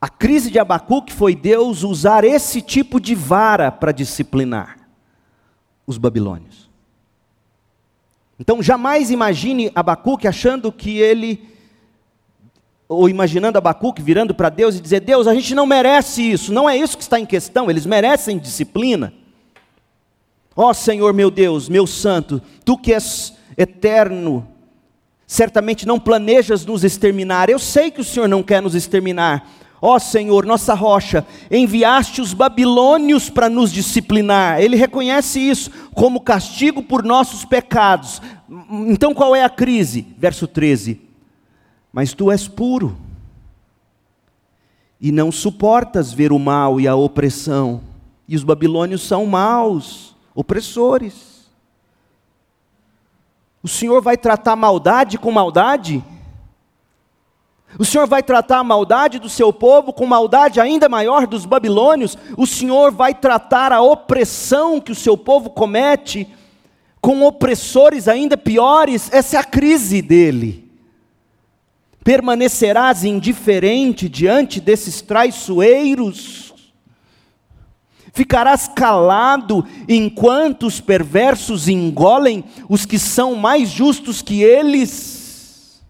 A 0.00 0.08
crise 0.08 0.50
de 0.50 0.58
Abacuque 0.58 1.12
foi 1.12 1.34
Deus 1.34 1.82
usar 1.82 2.22
esse 2.22 2.62
tipo 2.62 3.00
de 3.00 3.14
vara 3.14 3.72
para 3.72 3.92
disciplinar 3.92 4.78
os 5.86 5.98
babilônios. 5.98 6.70
Então 8.38 8.62
jamais 8.62 9.10
imagine 9.10 9.72
Abacuque 9.74 10.28
achando 10.28 10.70
que 10.70 10.98
ele, 10.98 11.48
ou 12.88 13.08
imaginando 13.08 13.58
Abacuque 13.58 14.02
virando 14.02 14.34
para 14.34 14.48
Deus 14.48 14.76
e 14.76 14.80
dizer: 14.80 15.00
Deus, 15.00 15.26
a 15.26 15.34
gente 15.34 15.54
não 15.54 15.66
merece 15.66 16.22
isso, 16.22 16.52
não 16.52 16.68
é 16.68 16.76
isso 16.76 16.96
que 16.96 17.02
está 17.02 17.18
em 17.18 17.26
questão, 17.26 17.70
eles 17.70 17.86
merecem 17.86 18.38
disciplina. 18.38 19.12
Ó 20.54 20.70
oh, 20.70 20.74
Senhor 20.74 21.12
meu 21.12 21.30
Deus, 21.30 21.68
meu 21.68 21.86
santo, 21.86 22.40
tu 22.64 22.78
que 22.78 22.94
és 22.94 23.34
eterno, 23.58 24.46
certamente 25.26 25.86
não 25.86 26.00
planejas 26.00 26.64
nos 26.64 26.82
exterminar. 26.82 27.50
Eu 27.50 27.58
sei 27.58 27.90
que 27.90 28.00
o 28.00 28.04
Senhor 28.04 28.28
não 28.28 28.42
quer 28.42 28.62
nos 28.62 28.74
exterminar. 28.74 29.50
Ó 29.82 29.96
oh, 29.96 29.98
Senhor, 29.98 30.46
nossa 30.46 30.72
rocha, 30.72 31.26
enviaste 31.50 32.22
os 32.22 32.32
babilônios 32.32 33.28
para 33.28 33.50
nos 33.50 33.70
disciplinar. 33.70 34.58
Ele 34.58 34.76
reconhece 34.76 35.38
isso 35.38 35.70
como 35.94 36.22
castigo 36.22 36.82
por 36.82 37.04
nossos 37.04 37.44
pecados. 37.44 38.22
Então 38.88 39.12
qual 39.12 39.36
é 39.36 39.44
a 39.44 39.50
crise? 39.50 40.06
Verso 40.16 40.46
13. 40.46 41.05
Mas 41.92 42.12
tu 42.12 42.30
és 42.30 42.46
puro 42.46 42.96
e 45.00 45.12
não 45.12 45.30
suportas 45.30 46.12
ver 46.12 46.32
o 46.32 46.38
mal 46.38 46.80
e 46.80 46.88
a 46.88 46.94
opressão. 46.94 47.82
E 48.28 48.34
os 48.34 48.42
babilônios 48.42 49.02
são 49.02 49.26
maus 49.26 50.14
opressores. 50.34 51.46
O 53.62 53.68
Senhor 53.68 54.00
vai 54.00 54.16
tratar 54.16 54.56
maldade 54.56 55.18
com 55.18 55.30
maldade? 55.30 56.02
O 57.78 57.84
Senhor 57.84 58.06
vai 58.06 58.22
tratar 58.22 58.58
a 58.58 58.64
maldade 58.64 59.18
do 59.18 59.28
seu 59.28 59.52
povo 59.52 59.92
com 59.92 60.06
maldade 60.06 60.60
ainda 60.60 60.88
maior 60.88 61.26
dos 61.26 61.44
babilônios? 61.44 62.16
O 62.36 62.46
Senhor 62.46 62.90
vai 62.92 63.14
tratar 63.14 63.72
a 63.72 63.82
opressão 63.82 64.80
que 64.80 64.92
o 64.92 64.94
seu 64.94 65.16
povo 65.16 65.50
comete 65.50 66.28
com 67.00 67.24
opressores 67.24 68.08
ainda 68.08 68.36
piores? 68.36 69.12
Essa 69.12 69.36
é 69.36 69.40
a 69.40 69.44
crise 69.44 70.00
dele. 70.00 70.65
Permanecerás 72.06 73.02
indiferente 73.02 74.08
diante 74.08 74.60
desses 74.60 75.02
traiçoeiros? 75.02 76.54
Ficarás 78.12 78.68
calado 78.68 79.66
enquanto 79.88 80.68
os 80.68 80.80
perversos 80.80 81.66
engolem 81.66 82.44
os 82.68 82.86
que 82.86 82.96
são 82.96 83.34
mais 83.34 83.70
justos 83.70 84.22
que 84.22 84.40
eles? 84.40 85.82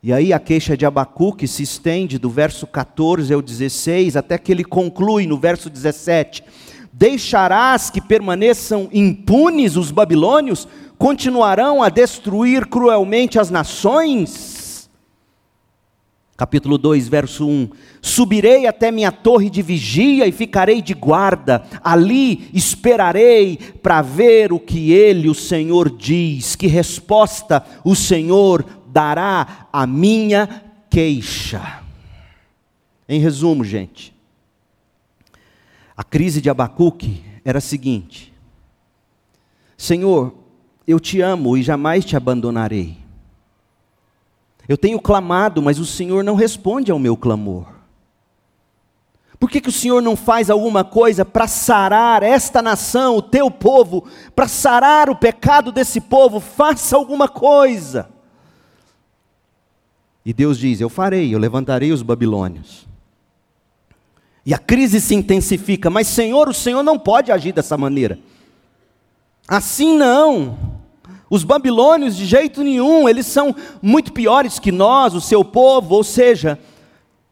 E 0.00 0.12
aí 0.12 0.32
a 0.32 0.38
queixa 0.38 0.76
de 0.76 0.86
Abacuque 0.86 1.48
se 1.48 1.64
estende 1.64 2.16
do 2.16 2.30
verso 2.30 2.64
14 2.64 3.34
ao 3.34 3.42
16, 3.42 4.16
até 4.16 4.38
que 4.38 4.52
ele 4.52 4.62
conclui 4.62 5.26
no 5.26 5.36
verso 5.36 5.68
17: 5.68 6.44
Deixarás 6.92 7.90
que 7.90 8.00
permaneçam 8.00 8.88
impunes 8.92 9.74
os 9.74 9.90
babilônios? 9.90 10.68
Continuarão 10.96 11.82
a 11.82 11.88
destruir 11.88 12.66
cruelmente 12.66 13.36
as 13.36 13.50
nações? 13.50 14.55
Capítulo 16.36 16.76
2, 16.76 17.08
verso 17.08 17.48
1: 17.48 17.70
Subirei 18.02 18.66
até 18.66 18.90
minha 18.90 19.10
torre 19.10 19.48
de 19.48 19.62
vigia 19.62 20.26
e 20.26 20.32
ficarei 20.32 20.82
de 20.82 20.92
guarda, 20.92 21.64
ali 21.82 22.50
esperarei 22.52 23.56
para 23.82 24.02
ver 24.02 24.52
o 24.52 24.60
que 24.60 24.92
ele, 24.92 25.30
o 25.30 25.34
Senhor, 25.34 25.88
diz, 25.88 26.54
que 26.54 26.66
resposta 26.66 27.64
o 27.82 27.94
Senhor 27.94 28.66
dará 28.88 29.68
à 29.72 29.86
minha 29.86 30.62
queixa. 30.90 31.80
Em 33.08 33.18
resumo, 33.18 33.64
gente, 33.64 34.14
a 35.96 36.04
crise 36.04 36.42
de 36.42 36.50
Abacuque 36.50 37.22
era 37.46 37.58
a 37.58 37.62
seguinte: 37.62 38.30
Senhor, 39.74 40.34
eu 40.86 41.00
te 41.00 41.22
amo 41.22 41.56
e 41.56 41.62
jamais 41.62 42.04
te 42.04 42.14
abandonarei. 42.14 43.05
Eu 44.68 44.76
tenho 44.76 45.00
clamado, 45.00 45.62
mas 45.62 45.78
o 45.78 45.86
Senhor 45.86 46.24
não 46.24 46.34
responde 46.34 46.90
ao 46.90 46.98
meu 46.98 47.16
clamor. 47.16 47.66
Por 49.38 49.50
que, 49.50 49.60
que 49.60 49.68
o 49.68 49.72
Senhor 49.72 50.02
não 50.02 50.16
faz 50.16 50.48
alguma 50.48 50.82
coisa 50.82 51.24
para 51.24 51.46
sarar 51.46 52.22
esta 52.22 52.62
nação, 52.62 53.16
o 53.16 53.22
teu 53.22 53.50
povo, 53.50 54.04
para 54.34 54.48
sarar 54.48 55.10
o 55.10 55.16
pecado 55.16 55.70
desse 55.70 56.00
povo? 56.00 56.40
Faça 56.40 56.96
alguma 56.96 57.28
coisa. 57.28 58.08
E 60.24 60.32
Deus 60.32 60.58
diz: 60.58 60.80
Eu 60.80 60.88
farei, 60.88 61.34
eu 61.34 61.38
levantarei 61.38 61.92
os 61.92 62.02
babilônios. 62.02 62.86
E 64.44 64.54
a 64.54 64.58
crise 64.58 65.00
se 65.00 65.14
intensifica, 65.14 65.90
mas 65.90 66.06
Senhor, 66.06 66.48
o 66.48 66.54
Senhor 66.54 66.82
não 66.82 66.98
pode 66.98 67.30
agir 67.30 67.52
dessa 67.52 67.76
maneira. 67.76 68.18
Assim 69.46 69.96
não. 69.96 70.75
Os 71.28 71.42
babilônios, 71.42 72.16
de 72.16 72.24
jeito 72.24 72.62
nenhum, 72.62 73.08
eles 73.08 73.26
são 73.26 73.54
muito 73.82 74.12
piores 74.12 74.58
que 74.58 74.70
nós, 74.70 75.14
o 75.14 75.20
seu 75.20 75.44
povo, 75.44 75.94
ou 75.94 76.04
seja, 76.04 76.58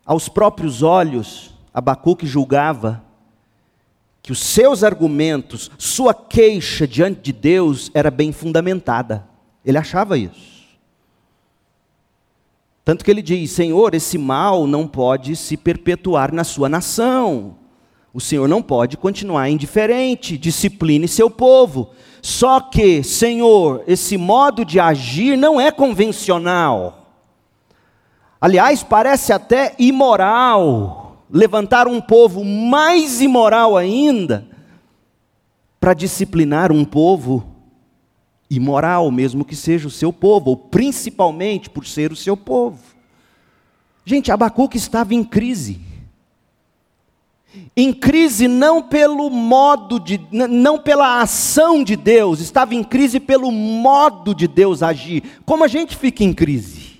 aos 0.05 0.29
próprios 0.29 0.83
olhos, 0.83 1.55
Abacuque 1.73 2.27
julgava 2.27 3.03
que 4.23 4.33
os 4.33 4.39
seus 4.39 4.83
argumentos, 4.83 5.71
sua 5.77 6.15
queixa 6.15 6.89
diante 6.89 7.21
de 7.21 7.33
Deus 7.33 7.91
era 7.93 8.11
bem 8.11 8.33
fundamentada. 8.33 9.27
Ele 9.65 9.79
achava 9.79 10.17
isso. 10.17 10.55
Tanto 12.85 13.05
que 13.05 13.11
ele 13.11 13.23
diz: 13.23 13.51
Senhor, 13.51 13.95
esse 13.95 14.19
mal 14.19 14.67
não 14.67 14.87
pode 14.87 15.37
se 15.37 15.57
perpetuar 15.57 16.33
na 16.33 16.43
sua 16.43 16.69
nação. 16.69 17.57
O 18.13 18.21
Senhor 18.21 18.49
não 18.49 18.63
pode 18.63 18.97
continuar 18.97 19.51
indiferente, 19.51 20.39
discipline 20.39 21.09
seu 21.09 21.29
povo. 21.29 21.91
Só 22.25 22.59
que, 22.59 23.03
Senhor, 23.03 23.85
esse 23.87 24.17
modo 24.17 24.65
de 24.65 24.81
agir 24.81 25.37
não 25.37 25.61
é 25.61 25.71
convencional. 25.71 27.11
Aliás, 28.41 28.83
parece 28.83 29.31
até 29.31 29.75
imoral 29.79 31.23
levantar 31.29 31.87
um 31.87 32.01
povo 32.01 32.43
mais 32.43 33.21
imoral 33.21 33.77
ainda 33.77 34.49
para 35.79 35.93
disciplinar 35.93 36.73
um 36.73 36.83
povo 36.83 37.45
imoral, 38.49 39.11
mesmo 39.11 39.45
que 39.45 39.55
seja 39.55 39.87
o 39.87 39.91
seu 39.91 40.11
povo, 40.11 40.49
ou 40.49 40.57
principalmente 40.57 41.69
por 41.69 41.85
ser 41.85 42.11
o 42.11 42.17
seu 42.17 42.39
povo. 42.39 42.79
Gente, 44.03 44.33
Abacuque 44.33 44.79
estava 44.79 45.15
em 45.15 45.23
crise 45.23 45.79
em 47.77 47.93
crise 47.93 48.47
não 48.47 48.83
pelo 48.83 49.29
modo 49.31 49.99
de, 49.99 50.21
não 50.31 50.79
pela 50.79 51.21
ação 51.21 51.83
de 51.83 51.97
Deus, 51.97 52.41
estava 52.41 52.75
em 52.75 52.85
crise 52.85 53.19
pelo 53.19 53.51
modo 53.51 54.35
de 54.35 54.47
Deus 54.47 54.83
agir. 54.83 55.23
Como 55.45 55.65
a 55.65 55.69
gente 55.69 55.97
fica 55.97 56.23
em 56.23 56.33
crise? 56.33 56.95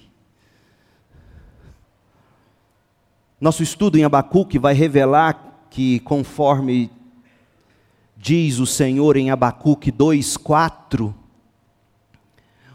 Nosso 3.41 3.63
estudo 3.63 3.99
em 3.99 4.05
Abacuque 4.05 4.59
vai 4.59 4.75
revelar 4.75 5.67
que, 5.69 6.01
conforme 6.01 6.91
diz 8.17 8.59
o 8.59 8.67
Senhor 8.67 9.17
em 9.17 9.31
Abacuque 9.31 9.93
2,4, 9.93 11.13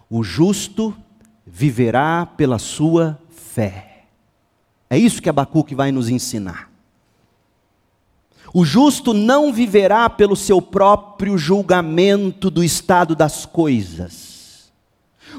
o 0.09 0.23
justo 0.23 0.95
viverá 1.45 2.25
pela 2.25 2.59
sua 2.59 3.19
fé. 3.29 4.05
É 4.89 4.97
isso 4.97 5.21
que 5.21 5.29
Abacuque 5.29 5.73
vai 5.73 5.91
nos 5.91 6.09
ensinar. 6.09 6.68
O 8.53 8.65
justo 8.65 9.13
não 9.13 9.53
viverá 9.53 10.09
pelo 10.09 10.35
seu 10.35 10.61
próprio 10.61 11.37
julgamento 11.37 12.49
do 12.49 12.63
estado 12.63 13.15
das 13.15 13.45
coisas. 13.45 14.71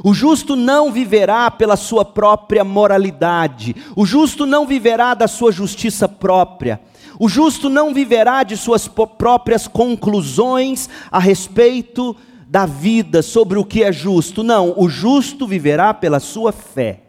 O 0.05 0.15
justo 0.15 0.55
não 0.55 0.93
viverá 0.93 1.51
pela 1.51 1.77
sua 1.77 2.05
própria 2.05 2.63
moralidade. 2.63 3.75
O 3.97 4.07
justo 4.07 4.47
não 4.47 4.67
viverá 4.67 5.15
da 5.15 5.27
sua 5.27 5.51
justiça 5.51 6.09
própria. 6.09 6.81
O 7.19 7.29
justo 7.29 7.69
não 7.69 7.93
viverá 7.93 8.43
de 8.43 8.57
suas 8.57 8.89
próprias 8.89 9.67
conclusões 9.67 10.89
a 11.11 11.19
respeito 11.19 12.17
da 12.47 12.65
vida 12.65 13.23
sobre 13.23 13.59
o 13.59 13.65
que 13.65 13.83
é 13.83 13.93
justo. 13.93 14.43
Não, 14.43 14.75
o 14.77 14.89
justo 14.89 15.47
viverá 15.47 15.93
pela 15.93 16.21
sua 16.21 16.53
fé. 16.53 17.03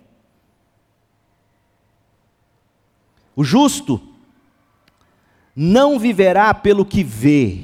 O 3.35 3.43
justo 3.43 4.01
não 5.55 5.99
viverá 5.99 6.53
pelo 6.53 6.85
que 6.85 7.03
vê. 7.03 7.59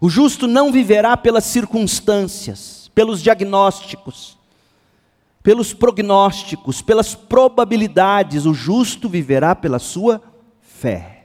O 0.00 0.08
justo 0.08 0.46
não 0.46 0.70
viverá 0.70 1.16
pelas 1.16 1.44
circunstâncias, 1.44 2.90
pelos 2.94 3.22
diagnósticos, 3.22 4.36
pelos 5.42 5.72
prognósticos, 5.72 6.82
pelas 6.82 7.14
probabilidades. 7.14 8.44
O 8.46 8.52
justo 8.52 9.08
viverá 9.08 9.54
pela 9.54 9.78
sua 9.78 10.20
fé. 10.60 11.16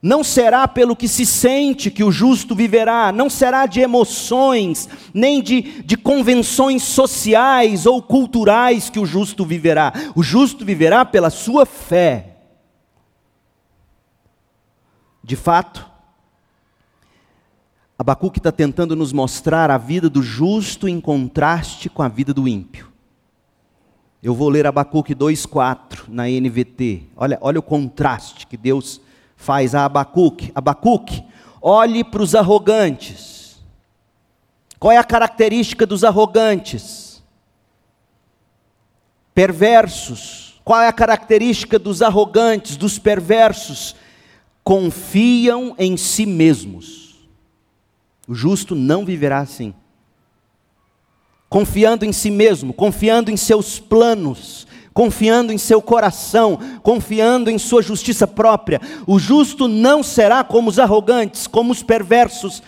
Não 0.00 0.22
será 0.22 0.68
pelo 0.68 0.94
que 0.94 1.08
se 1.08 1.26
sente 1.26 1.90
que 1.90 2.04
o 2.04 2.12
justo 2.12 2.54
viverá, 2.54 3.10
não 3.10 3.28
será 3.28 3.66
de 3.66 3.80
emoções, 3.80 4.88
nem 5.12 5.42
de, 5.42 5.82
de 5.82 5.96
convenções 5.96 6.84
sociais 6.84 7.84
ou 7.84 8.00
culturais 8.00 8.88
que 8.88 9.00
o 9.00 9.06
justo 9.06 9.44
viverá. 9.44 9.92
O 10.14 10.22
justo 10.22 10.64
viverá 10.64 11.04
pela 11.04 11.30
sua 11.30 11.66
fé. 11.66 12.27
De 15.28 15.36
fato, 15.36 15.86
Abacuque 17.98 18.38
está 18.38 18.50
tentando 18.50 18.96
nos 18.96 19.12
mostrar 19.12 19.70
a 19.70 19.76
vida 19.76 20.08
do 20.08 20.22
justo 20.22 20.88
em 20.88 20.98
contraste 21.02 21.90
com 21.90 22.02
a 22.02 22.08
vida 22.08 22.32
do 22.32 22.48
ímpio. 22.48 22.90
Eu 24.22 24.34
vou 24.34 24.48
ler 24.48 24.66
Abacuque 24.66 25.14
2,4 25.14 26.04
na 26.08 26.26
NVT. 26.30 27.08
Olha, 27.14 27.36
olha 27.42 27.58
o 27.58 27.62
contraste 27.62 28.46
que 28.46 28.56
Deus 28.56 29.02
faz 29.36 29.74
a 29.74 29.84
Abacuque. 29.84 30.50
Abacuque, 30.54 31.22
olhe 31.60 32.02
para 32.02 32.22
os 32.22 32.34
arrogantes. 32.34 33.62
Qual 34.80 34.92
é 34.92 34.96
a 34.96 35.04
característica 35.04 35.84
dos 35.84 36.04
arrogantes? 36.04 37.22
Perversos. 39.34 40.58
Qual 40.64 40.80
é 40.80 40.88
a 40.88 40.92
característica 40.92 41.78
dos 41.78 42.00
arrogantes, 42.00 42.78
dos 42.78 42.98
perversos? 42.98 43.94
Confiam 44.68 45.74
em 45.78 45.96
si 45.96 46.26
mesmos. 46.26 47.26
O 48.28 48.34
justo 48.34 48.74
não 48.74 49.02
viverá 49.02 49.38
assim. 49.38 49.72
Confiando 51.48 52.04
em 52.04 52.12
si 52.12 52.30
mesmo, 52.30 52.74
confiando 52.74 53.30
em 53.30 53.36
seus 53.38 53.80
planos, 53.80 54.66
confiando 54.92 55.54
em 55.54 55.56
seu 55.56 55.80
coração, 55.80 56.58
confiando 56.82 57.48
em 57.48 57.56
sua 57.56 57.80
justiça 57.80 58.26
própria. 58.26 58.78
O 59.06 59.18
justo 59.18 59.68
não 59.68 60.02
será 60.02 60.44
como 60.44 60.68
os 60.68 60.78
arrogantes, 60.78 61.46
como 61.46 61.72
os 61.72 61.82
perversos, 61.82 62.62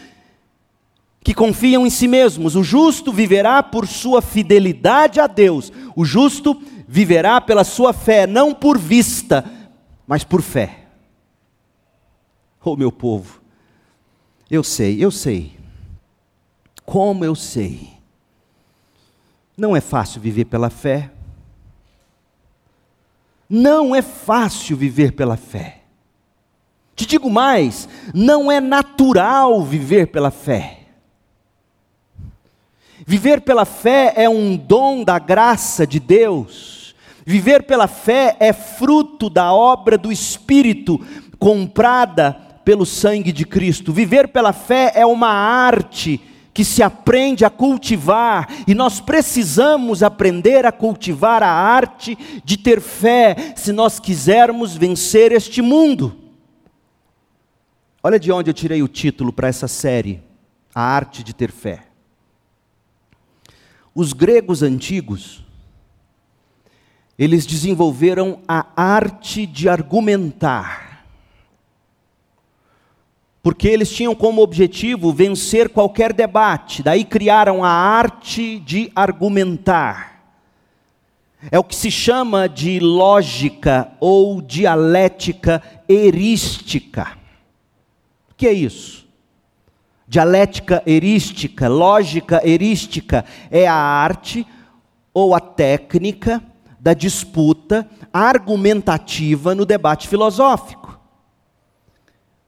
que 1.23 1.35
confiam 1.35 1.87
em 1.87 1.91
si 1.91 2.09
mesmos. 2.09 2.57
O 2.57 2.65
justo 2.65 3.13
viverá 3.13 3.63
por 3.63 3.87
sua 3.87 4.23
fidelidade 4.23 5.21
a 5.21 5.27
Deus. 5.27 5.71
O 5.95 6.03
justo 6.07 6.63
viverá 6.89 7.43
pela 7.43 7.63
sua 7.63 7.93
fé, 7.93 8.27
não 8.27 8.55
por 8.55 8.79
vista, 8.79 9.45
mas 10.07 10.25
por 10.25 10.41
fé. 10.41 10.80
Oh, 12.63 12.77
meu 12.77 12.93
povo, 12.93 13.41
eu 14.51 14.63
sei, 14.63 15.03
eu 15.03 15.11
sei. 15.11 15.59
Como 16.85 17.25
eu 17.25 17.35
sei. 17.35 17.91
Não 19.57 19.77
é 19.77 19.81
fácil 19.81 20.21
viver 20.21 20.47
pela 20.47 20.69
fé. 20.69 21.11
Não 23.49 23.95
é 23.95 24.03
fácil 24.03 24.77
viver 24.77 25.13
pela 25.13 25.37
fé. 25.37 25.83
Te 26.95 27.07
digo 27.07 27.31
mais, 27.31 27.89
não 28.15 28.53
é 28.53 28.61
natural 28.61 29.65
viver 29.65 30.09
pela 30.09 30.31
fé. 30.31 30.81
Viver 33.07 33.41
pela 33.41 33.65
fé 33.65 34.13
é 34.17 34.29
um 34.29 34.57
dom 34.57 35.03
da 35.03 35.19
graça 35.19 35.87
de 35.87 35.99
Deus. 35.99 36.95
Viver 37.25 37.63
pela 37.63 37.87
fé 37.87 38.37
é 38.39 38.53
fruto 38.53 39.31
da 39.31 39.53
obra 39.53 39.97
do 39.97 40.13
Espírito 40.13 41.01
comprada 41.39 42.50
pelo 42.65 42.85
sangue 42.87 43.33
de 43.33 43.45
Cristo. 43.45 43.93
Viver 43.93 44.29
pela 44.29 44.53
fé 44.53 44.93
é 44.95 45.07
uma 45.07 45.29
arte 45.29 46.21
que 46.53 46.65
se 46.65 46.83
aprende 46.83 47.45
a 47.45 47.51
cultivar, 47.51 48.49
e 48.67 48.75
nós 48.75 49.01
precisamos 49.01 50.03
aprender 50.03 50.67
a 50.67 50.73
cultivar 50.73 51.43
a 51.43 51.49
arte 51.49 52.19
de 52.45 52.57
ter 52.57 52.81
fé, 52.81 53.55
se 53.57 53.73
nós 53.73 54.01
quisermos 54.01 54.77
vencer 54.77 55.31
este 55.31 55.63
mundo. 55.63 56.17
Olha 58.03 58.19
de 58.19 58.33
onde 58.33 58.51
eu 58.51 58.55
tirei 58.55 58.83
o 58.83 58.89
título 58.89 59.33
para 59.33 59.47
essa 59.47 59.69
série, 59.69 60.23
A 60.75 60.83
Arte 60.83 61.23
de 61.23 61.33
Ter 61.33 61.53
Fé. 61.53 61.85
Os 63.95 64.13
gregos 64.13 64.63
antigos, 64.63 65.45
eles 67.19 67.47
desenvolveram 67.47 68.41
a 68.49 68.67
arte 68.75 69.47
de 69.47 69.69
argumentar 69.69 70.90
porque 73.43 73.69
eles 73.69 73.91
tinham 73.91 74.15
como 74.15 74.43
objetivo 74.43 75.13
vencer 75.13 75.71
qualquer 75.71 76.13
debate, 76.13 76.83
daí 76.83 77.05
criaram 77.05 77.65
a 77.65 77.71
arte 77.71 78.59
de 78.61 78.91
argumentar. 78.95 80.11
É 81.51 81.59
o 81.59 81.65
que 81.65 81.75
se 81.75 81.91
chama 81.91 82.47
de 82.47 82.79
lógica 82.81 83.93
ou 83.99 84.43
dialética 84.43 85.63
erística. 85.89 87.17
O 88.31 88.35
que 88.35 88.47
é 88.47 88.53
isso? 88.53 89.09
Dialética 90.07 90.83
erística, 90.85 91.67
lógica 91.67 92.47
erística, 92.47 93.25
é 93.51 93.67
a 93.67 93.75
arte 93.75 94.47
ou 95.15 95.35
a 95.35 95.41
técnica 95.41 96.43
da 96.79 96.93
disputa 96.93 97.89
argumentativa 98.13 99.55
no 99.55 99.65
debate 99.65 100.09
filosófico. 100.09 101.00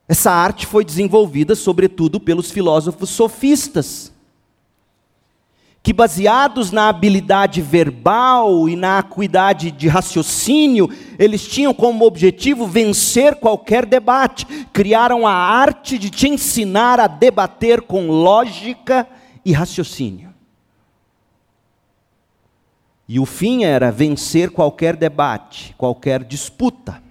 Essa 0.09 0.31
arte 0.31 0.67
foi 0.67 0.85
desenvolvida, 0.85 1.55
sobretudo, 1.55 2.19
pelos 2.19 2.51
filósofos 2.51 3.11
sofistas, 3.11 4.12
que, 5.83 5.93
baseados 5.93 6.71
na 6.71 6.88
habilidade 6.88 7.61
verbal 7.61 8.69
e 8.69 8.77
na 8.77 8.99
acuidade 8.99 9.71
de 9.73 9.88
raciocínio, 9.88 10.88
eles 11.19 11.47
tinham 11.47 11.75
como 11.75 12.05
objetivo 12.05 12.67
vencer 12.67 13.37
qualquer 13.37 13.85
debate, 13.85 14.47
criaram 14.73 15.27
a 15.27 15.33
arte 15.33 15.99
de 15.99 16.09
te 16.09 16.29
ensinar 16.29 17.01
a 17.01 17.09
debater 17.09 17.83
com 17.83 18.09
lógica 18.09 19.09
e 19.45 19.53
raciocínio. 19.53 20.33
E 23.09 23.19
o 23.19 23.27
fim 23.27 23.65
era 23.65 23.91
vencer 23.91 24.51
qualquer 24.51 24.95
debate, 24.95 25.75
qualquer 25.77 26.23
disputa. 26.23 27.02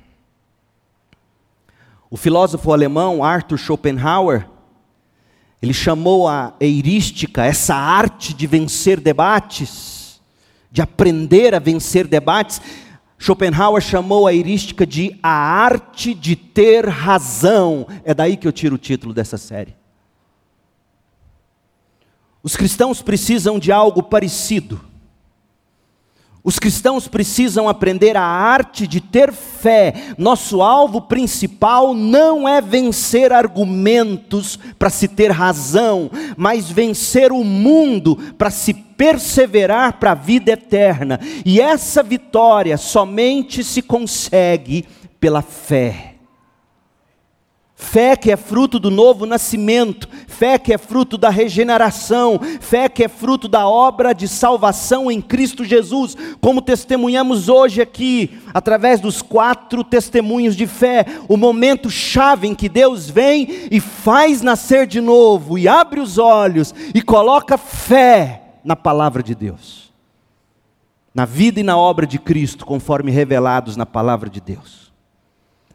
O 2.12 2.18
filósofo 2.18 2.74
alemão 2.74 3.24
Arthur 3.24 3.58
Schopenhauer, 3.58 4.46
ele 5.62 5.74
chamou 5.74 6.28
a 6.28 6.54
heurística, 6.60 7.46
essa 7.46 7.74
arte 7.74 8.34
de 8.34 8.46
vencer 8.46 9.00
debates, 9.00 10.22
de 10.70 10.82
aprender 10.82 11.56
a 11.56 11.60
vencer 11.60 12.06
debates, 12.06 12.62
Schopenhauer 13.18 13.82
chamou 13.82 14.28
a 14.28 14.34
heurística 14.34 14.86
de 14.86 15.18
a 15.24 15.30
arte 15.30 16.14
de 16.14 16.36
ter 16.36 16.90
razão. 16.90 17.88
É 18.04 18.14
daí 18.14 18.36
que 18.36 18.48
eu 18.48 18.52
tiro 18.52 18.76
o 18.76 18.80
título 18.80 19.14
dessa 19.14 19.38
série. 19.38 19.74
Os 22.44 22.58
cristãos 22.58 23.02
precisam 23.02 23.58
de 23.58 23.72
algo 23.72 24.04
parecido. 24.04 24.82
Os 26.44 26.58
cristãos 26.58 27.08
precisam 27.08 27.70
aprender 27.70 28.18
a 28.18 28.24
arte 28.24 28.88
de 28.88 29.00
ter 29.00 29.32
fé. 29.32 29.94
Nosso 30.18 30.62
alvo 30.64 31.02
principal 31.02 31.94
não 31.94 32.50
é 32.50 32.60
vencer 32.60 33.32
argumentos 33.32 34.58
para 34.80 34.90
se 34.90 35.08
ter 35.08 35.30
razão, 35.30 36.10
mas 36.36 36.72
vencer 36.72 37.32
o 37.32 37.44
mundo 37.44 38.16
para 38.40 38.50
se 38.50 38.74
perseverar 38.74 40.00
para 40.00 40.12
a 40.12 40.16
vida 40.16 40.52
eterna. 40.52 41.20
E 41.46 41.62
essa 41.62 42.02
vitória 42.02 42.76
somente 42.76 43.64
se 43.64 43.84
consegue 43.84 44.86
pela 45.20 45.44
fé. 45.44 46.11
Fé 47.82 48.16
que 48.16 48.32
é 48.32 48.38
fruto 48.38 48.80
do 48.80 48.92
novo 48.92 49.26
nascimento, 49.26 50.08
fé 50.28 50.60
que 50.60 50.72
é 50.72 50.78
fruto 50.78 51.18
da 51.18 51.30
regeneração, 51.30 52.40
fé 52.62 52.88
que 52.88 53.04
é 53.04 53.08
fruto 53.08 53.48
da 53.48 53.68
obra 53.68 54.14
de 54.14 54.28
salvação 54.28 55.12
em 55.12 55.20
Cristo 55.20 55.66
Jesus, 55.66 56.16
como 56.40 56.62
testemunhamos 56.62 57.50
hoje 57.50 57.82
aqui, 57.82 58.40
através 58.54 59.02
dos 59.02 59.24
quatro 59.24 59.84
testemunhos 59.84 60.56
de 60.56 60.68
fé, 60.68 61.06
o 61.28 61.36
momento 61.36 61.90
chave 61.90 62.48
em 62.48 62.54
que 62.54 62.70
Deus 62.70 63.10
vem 63.10 63.68
e 63.72 63.80
faz 63.80 64.44
nascer 64.44 64.86
de 64.86 65.02
novo, 65.02 65.58
e 65.58 65.68
abre 65.68 66.00
os 66.00 66.20
olhos 66.20 66.76
e 66.94 67.02
coloca 67.02 67.58
fé 67.58 68.44
na 68.64 68.76
palavra 68.76 69.24
de 69.24 69.34
Deus, 69.34 69.92
na 71.16 71.26
vida 71.26 71.60
e 71.60 71.64
na 71.64 71.76
obra 71.76 72.06
de 72.06 72.20
Cristo, 72.20 72.64
conforme 72.64 73.12
revelados 73.12 73.76
na 73.76 73.88
palavra 73.88 74.30
de 74.30 74.40
Deus. 74.40 74.94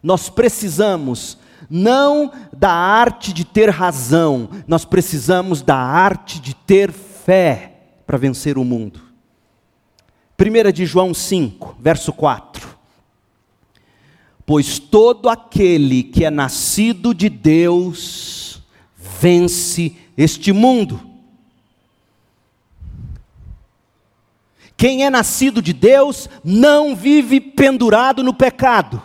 Nós 0.01 0.29
precisamos 0.29 1.37
não 1.69 2.31
da 2.55 2.71
arte 2.71 3.33
de 3.33 3.43
ter 3.43 3.69
razão, 3.69 4.49
nós 4.67 4.85
precisamos 4.85 5.61
da 5.61 5.77
arte 5.77 6.39
de 6.39 6.55
ter 6.55 6.91
fé 6.91 7.73
para 8.05 8.17
vencer 8.17 8.57
o 8.57 8.63
mundo. 8.63 9.01
1 10.39 10.71
de 10.71 10.85
João 10.85 11.13
5, 11.13 11.77
verso 11.79 12.13
4. 12.13 12.77
Pois 14.45 14.79
todo 14.79 15.27
aquele 15.27 16.03
que 16.03 16.23
é 16.23 16.29
nascido 16.29 17.13
de 17.13 17.27
Deus 17.27 18.61
vence 18.95 19.95
este 20.15 20.53
mundo. 20.53 21.01
Quem 24.77 25.03
é 25.03 25.09
nascido 25.09 25.59
de 25.59 25.73
Deus 25.73 26.29
não 26.43 26.95
vive 26.95 27.41
pendurado 27.41 28.21
no 28.23 28.33
pecado. 28.33 29.01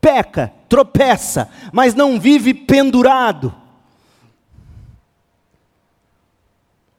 Peca, 0.00 0.52
tropeça, 0.68 1.48
mas 1.72 1.94
não 1.94 2.18
vive 2.18 2.52
pendurado. 2.54 3.54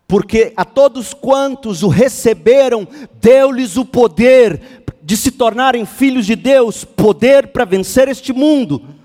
Porque 0.08 0.53
a 0.56 0.63
todos 0.63 1.13
quantos 1.13 1.84
o 1.84 1.89
receberam, 1.89 2.88
deu-lhes 3.19 3.75
o 3.75 3.84
poder 3.84 4.84
de 5.03 5.17
se 5.17 5.32
tornarem 5.32 5.86
filhos 5.86 6.25
de 6.25 6.36
Deus, 6.36 6.84
poder 6.84 7.47
para 7.47 7.65
vencer 7.65 8.08
este 8.08 8.32
mundo. 8.32 8.95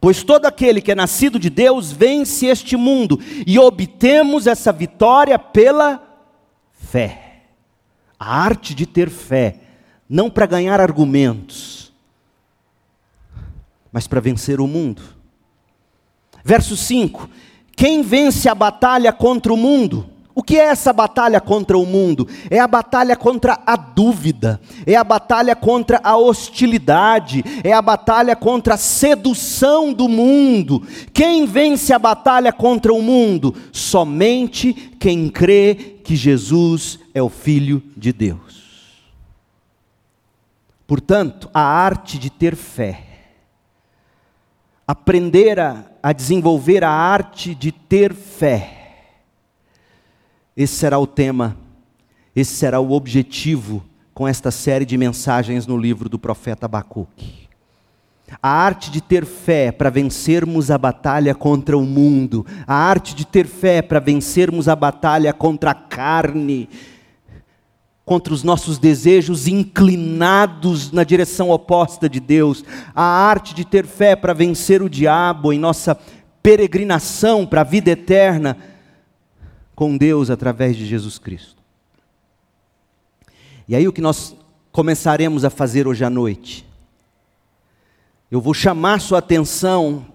Pois 0.00 0.22
todo 0.22 0.46
aquele 0.46 0.80
que 0.80 0.92
é 0.92 0.94
nascido 0.94 1.38
de 1.38 1.48
Deus 1.48 1.90
vence 1.90 2.46
este 2.46 2.76
mundo, 2.76 3.18
e 3.46 3.58
obtemos 3.58 4.46
essa 4.46 4.72
vitória 4.72 5.38
pela 5.38 6.02
fé. 6.72 7.42
A 8.18 8.42
arte 8.42 8.74
de 8.74 8.86
ter 8.86 9.08
fé, 9.08 9.60
não 10.08 10.28
para 10.30 10.46
ganhar 10.46 10.80
argumentos, 10.80 11.83
mas 13.94 14.08
para 14.08 14.20
vencer 14.20 14.60
o 14.60 14.66
mundo. 14.66 15.00
Verso 16.44 16.76
5: 16.76 17.30
quem 17.76 18.02
vence 18.02 18.48
a 18.48 18.54
batalha 18.54 19.12
contra 19.12 19.54
o 19.54 19.56
mundo? 19.56 20.10
O 20.34 20.42
que 20.42 20.56
é 20.56 20.64
essa 20.64 20.92
batalha 20.92 21.40
contra 21.40 21.78
o 21.78 21.86
mundo? 21.86 22.26
É 22.50 22.58
a 22.58 22.66
batalha 22.66 23.14
contra 23.14 23.60
a 23.64 23.76
dúvida, 23.76 24.60
é 24.84 24.96
a 24.96 25.04
batalha 25.04 25.54
contra 25.54 26.00
a 26.02 26.16
hostilidade, 26.16 27.44
é 27.62 27.72
a 27.72 27.80
batalha 27.80 28.34
contra 28.34 28.74
a 28.74 28.76
sedução 28.76 29.92
do 29.92 30.08
mundo. 30.08 30.82
Quem 31.12 31.46
vence 31.46 31.92
a 31.92 31.98
batalha 32.00 32.52
contra 32.52 32.92
o 32.92 33.00
mundo? 33.00 33.54
Somente 33.70 34.72
quem 34.98 35.28
crê 35.28 36.00
que 36.02 36.16
Jesus 36.16 36.98
é 37.14 37.22
o 37.22 37.28
Filho 37.28 37.80
de 37.96 38.12
Deus. 38.12 39.04
Portanto, 40.84 41.48
a 41.54 41.62
arte 41.62 42.18
de 42.18 42.28
ter 42.28 42.56
fé 42.56 43.13
aprender 44.86 45.58
a, 45.58 45.84
a 46.02 46.12
desenvolver 46.12 46.84
a 46.84 46.90
arte 46.90 47.54
de 47.54 47.72
ter 47.72 48.14
fé. 48.14 48.80
Esse 50.56 50.74
será 50.74 50.98
o 50.98 51.06
tema, 51.06 51.56
esse 52.34 52.54
será 52.54 52.78
o 52.80 52.92
objetivo 52.92 53.84
com 54.12 54.28
esta 54.28 54.50
série 54.50 54.84
de 54.84 54.96
mensagens 54.96 55.66
no 55.66 55.76
livro 55.76 56.08
do 56.08 56.18
profeta 56.18 56.66
Abacuque. 56.66 57.48
A 58.42 58.48
arte 58.48 58.90
de 58.90 59.00
ter 59.00 59.24
fé 59.24 59.70
para 59.70 59.90
vencermos 59.90 60.70
a 60.70 60.78
batalha 60.78 61.34
contra 61.34 61.76
o 61.76 61.82
mundo, 61.82 62.46
a 62.66 62.74
arte 62.74 63.14
de 63.14 63.26
ter 63.26 63.46
fé 63.46 63.82
para 63.82 64.00
vencermos 64.00 64.68
a 64.68 64.74
batalha 64.74 65.32
contra 65.32 65.72
a 65.72 65.74
carne, 65.74 66.68
contra 68.04 68.34
os 68.34 68.42
nossos 68.42 68.78
desejos 68.78 69.48
inclinados 69.48 70.92
na 70.92 71.04
direção 71.04 71.50
oposta 71.50 72.08
de 72.08 72.20
Deus, 72.20 72.64
a 72.94 73.02
arte 73.02 73.54
de 73.54 73.64
ter 73.64 73.86
fé 73.86 74.14
para 74.14 74.34
vencer 74.34 74.82
o 74.82 74.90
diabo 74.90 75.52
em 75.52 75.58
nossa 75.58 75.98
peregrinação 76.42 77.46
para 77.46 77.62
a 77.62 77.64
vida 77.64 77.90
eterna 77.90 78.58
com 79.74 79.96
Deus 79.96 80.28
através 80.28 80.76
de 80.76 80.84
Jesus 80.86 81.18
Cristo. 81.18 81.62
E 83.66 83.74
aí 83.74 83.88
o 83.88 83.92
que 83.92 84.02
nós 84.02 84.36
começaremos 84.70 85.44
a 85.44 85.50
fazer 85.50 85.86
hoje 85.88 86.04
à 86.04 86.10
noite? 86.10 86.66
Eu 88.30 88.40
vou 88.40 88.52
chamar 88.52 89.00
sua 89.00 89.18
atenção 89.18 90.06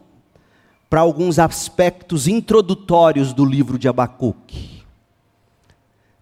para 0.90 1.02
alguns 1.02 1.40
aspectos 1.40 2.28
introdutórios 2.28 3.34
do 3.34 3.46
livro 3.46 3.80
de 3.80 3.88
Abacuque. 3.88 4.79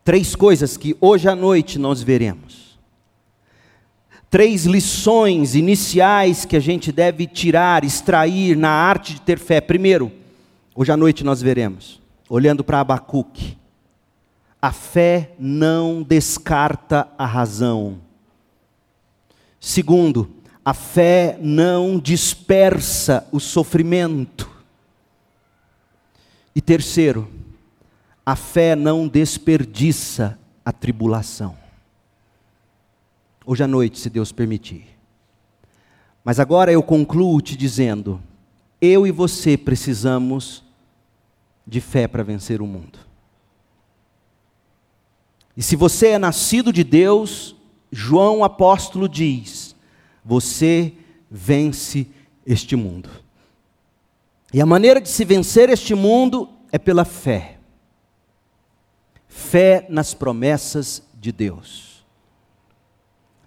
Três 0.08 0.38
coisas 0.38 0.78
que 0.78 0.96
hoje 1.02 1.28
à 1.28 1.36
noite 1.36 1.78
nós 1.78 2.02
veremos. 2.02 2.80
Três 4.30 4.66
lições 4.66 5.54
iniciais 5.54 6.46
que 6.46 6.56
a 6.56 6.62
gente 6.62 6.94
deve 6.94 7.28
tirar, 7.28 7.84
extrair 7.84 8.56
na 8.56 8.70
arte 8.70 9.16
de 9.16 9.22
ter 9.22 9.38
fé. 9.38 9.60
Primeiro, 9.60 10.10
hoje 10.74 10.94
à 10.94 10.96
noite 10.96 11.26
nós 11.26 11.42
veremos, 11.42 12.02
olhando 12.30 12.64
para 12.64 12.80
Abacuque, 12.80 13.58
a 14.62 14.72
fé 14.72 15.34
não 15.38 16.02
descarta 16.02 17.10
a 17.18 17.26
razão. 17.26 18.00
Segundo, 19.60 20.30
a 20.64 20.74
fé 20.74 21.38
não 21.42 22.00
dispersa 22.00 23.28
o 23.30 23.42
sofrimento. 23.42 24.50
E 26.56 26.62
terceiro, 26.62 27.28
a 28.28 28.36
fé 28.36 28.76
não 28.76 29.08
desperdiça 29.08 30.38
a 30.66 30.74
tribulação. 30.74 31.58
Hoje 33.46 33.64
à 33.64 33.68
noite, 33.68 33.98
se 33.98 34.10
Deus 34.10 34.34
permitir. 34.34 34.86
Mas 36.26 36.38
agora 36.38 36.70
eu 36.70 36.84
concluo 36.84 37.42
te 37.42 37.56
dizendo: 37.56 38.22
eu 38.82 39.08
e 39.08 39.12
você 39.12 39.58
precisamos 39.58 40.62
de 41.66 41.80
fé 41.80 42.06
para 42.06 42.22
vencer 42.22 42.62
o 42.62 42.68
mundo. 42.68 43.00
E 45.56 45.64
se 45.64 45.78
você 45.78 46.08
é 46.08 46.20
nascido 46.20 46.74
de 46.74 46.84
Deus, 46.84 47.56
João 47.90 48.44
apóstolo 48.44 49.08
diz: 49.08 49.74
você 50.26 50.94
vence 51.32 52.06
este 52.46 52.76
mundo. 52.76 53.10
E 54.54 54.60
a 54.60 54.66
maneira 54.66 55.00
de 55.00 55.08
se 55.08 55.24
vencer 55.24 55.70
este 55.70 55.96
mundo 55.96 56.50
é 56.74 56.78
pela 56.78 57.06
fé 57.06 57.57
fé 59.38 59.86
nas 59.88 60.16
promessas 60.16 61.04
de 61.14 61.32
Deus. 61.32 62.04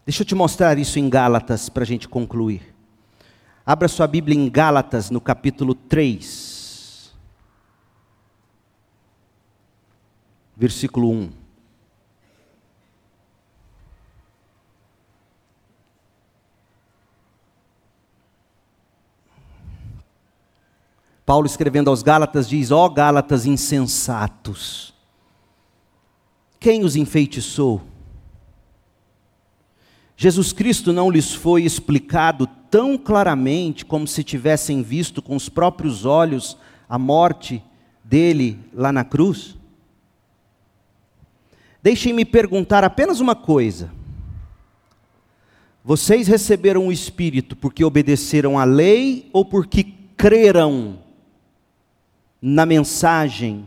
Deixa 0.07 0.23
eu 0.23 0.27
te 0.27 0.35
mostrar 0.35 0.79
isso 0.79 0.99
em 0.99 1.11
Gálatas 1.11 1.69
para 1.69 1.83
a 1.83 1.87
gente 1.87 2.09
concluir. 2.09 2.75
Abra 3.67 3.89
sua 3.89 4.07
Bíblia 4.07 4.37
em 4.37 4.49
Gálatas, 4.49 5.11
no 5.11 5.21
capítulo 5.21 5.75
3, 5.75 7.13
versículo 10.57 11.11
1. 11.11 11.31
Paulo 21.27 21.47
escrevendo 21.47 21.91
aos 21.91 22.03
Gálatas 22.03 22.49
diz: 22.49 22.71
Ó 22.71 22.87
oh, 22.87 22.91
Gálatas 22.91 23.47
insensatos, 23.47 24.90
quem 26.61 26.85
os 26.85 26.95
enfeitiçou? 26.95 27.81
Jesus 30.15 30.53
Cristo 30.53 30.93
não 30.93 31.11
lhes 31.11 31.33
foi 31.33 31.63
explicado 31.63 32.47
tão 32.71 32.99
claramente 32.99 33.87
como 33.87 34.07
se 34.07 34.23
tivessem 34.23 34.83
visto 34.83 35.23
com 35.23 35.35
os 35.35 35.49
próprios 35.49 36.05
olhos 36.05 36.59
a 36.87 36.99
morte 36.99 37.65
dele 38.05 38.59
lá 38.75 38.93
na 38.93 39.03
cruz? 39.03 39.57
Deixem-me 41.83 42.27
perguntar 42.27 42.85
apenas 42.85 43.21
uma 43.21 43.35
coisa. 43.35 43.91
Vocês 45.83 46.29
receberam 46.29 46.89
o 46.89 46.93
Espírito 46.93 47.57
porque 47.57 47.83
obedeceram 47.83 48.59
à 48.59 48.65
lei 48.65 49.31
ou 49.33 49.47
porque 49.47 49.95
creram 50.15 50.99
na 52.43 52.67
mensagem 52.67 53.65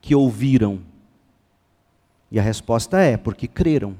que 0.00 0.14
ouviram? 0.14 0.91
E 2.32 2.40
a 2.40 2.42
resposta 2.42 2.98
é: 2.98 3.18
porque 3.18 3.46
creram. 3.46 3.94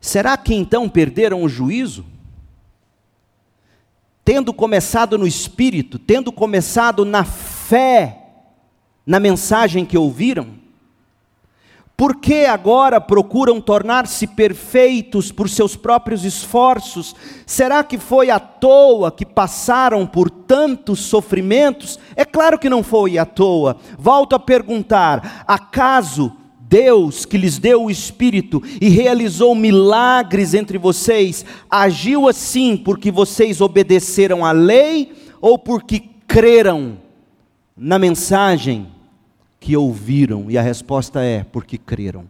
Será 0.00 0.36
que 0.36 0.52
então 0.52 0.88
perderam 0.88 1.44
o 1.44 1.48
juízo? 1.48 2.04
Tendo 4.24 4.52
começado 4.52 5.16
no 5.16 5.26
espírito, 5.26 5.96
tendo 5.96 6.32
começado 6.32 7.04
na 7.04 7.24
fé, 7.24 8.18
na 9.06 9.20
mensagem 9.20 9.84
que 9.84 9.96
ouviram? 9.96 10.60
Por 11.96 12.16
que 12.16 12.46
agora 12.46 13.00
procuram 13.00 13.60
tornar-se 13.60 14.26
perfeitos 14.26 15.30
por 15.30 15.48
seus 15.48 15.76
próprios 15.76 16.24
esforços? 16.24 17.14
Será 17.46 17.84
que 17.84 17.96
foi 17.96 18.28
à 18.28 18.40
toa 18.40 19.12
que 19.12 19.24
passaram 19.24 20.04
por 20.04 20.28
tantos 20.28 20.98
sofrimentos? 21.00 21.96
É 22.16 22.24
claro 22.24 22.58
que 22.58 22.68
não 22.68 22.82
foi 22.82 23.18
à 23.18 23.24
toa. 23.24 23.76
Volto 23.96 24.34
a 24.34 24.40
perguntar: 24.40 25.44
acaso 25.46 26.41
Deus 26.72 27.26
que 27.26 27.36
lhes 27.36 27.58
deu 27.58 27.84
o 27.84 27.90
Espírito 27.90 28.62
e 28.80 28.88
realizou 28.88 29.54
milagres 29.54 30.54
entre 30.54 30.78
vocês, 30.78 31.44
agiu 31.70 32.26
assim 32.26 32.78
porque 32.78 33.10
vocês 33.10 33.60
obedeceram 33.60 34.42
à 34.42 34.52
lei 34.52 35.12
ou 35.38 35.58
porque 35.58 36.02
creram 36.26 36.96
na 37.76 37.98
mensagem 37.98 38.88
que 39.60 39.76
ouviram? 39.76 40.50
E 40.50 40.56
a 40.56 40.62
resposta 40.62 41.20
é: 41.20 41.44
porque 41.44 41.76
creram. 41.76 42.24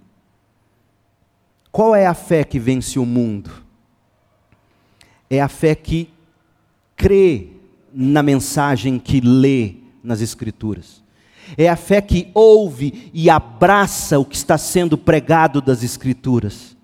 Qual 1.70 1.94
é 1.94 2.05
a 2.05 2.14
fé 2.14 2.42
que 2.42 2.59
vence 2.59 2.98
o 2.98 3.07
mundo? 3.07 3.48
É 5.31 5.40
a 5.40 5.48
fé 5.48 5.76
que 5.76 6.11
crê 6.96 7.46
na 7.94 8.24
mensagem 8.24 8.98
que 8.98 9.20
lê 9.20 9.76
nas 10.02 10.20
Escrituras. 10.20 11.01
É 11.56 11.68
a 11.68 11.76
fé 11.76 12.00
que 12.00 12.30
ouve 12.34 13.10
e 13.12 13.28
abraça 13.28 14.18
o 14.18 14.24
que 14.24 14.36
está 14.36 14.56
sendo 14.56 14.96
pregado 14.96 15.60
das 15.60 15.82
Escrituras. 15.82 16.76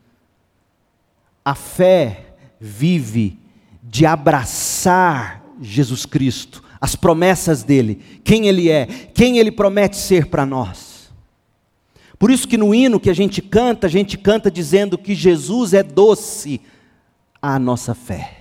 A 1.44 1.54
fé 1.54 2.34
vive 2.60 3.38
de 3.82 4.04
abraçar 4.04 5.42
Jesus 5.60 6.04
Cristo, 6.04 6.62
as 6.80 6.94
promessas 6.94 7.62
dele, 7.62 8.20
quem 8.22 8.46
ele 8.46 8.70
é, 8.70 8.86
quem 8.86 9.38
ele 9.38 9.50
promete 9.50 9.96
ser 9.96 10.26
para 10.26 10.44
nós. 10.44 11.10
Por 12.18 12.30
isso 12.30 12.48
que 12.48 12.56
no 12.56 12.74
hino 12.74 12.98
que 12.98 13.10
a 13.10 13.14
gente 13.14 13.40
canta, 13.40 13.86
a 13.86 13.90
gente 13.90 14.18
canta 14.18 14.50
dizendo 14.50 14.98
que 14.98 15.14
Jesus 15.14 15.72
é 15.72 15.82
doce 15.82 16.60
à 17.40 17.58
nossa 17.58 17.94
fé. 17.94 18.37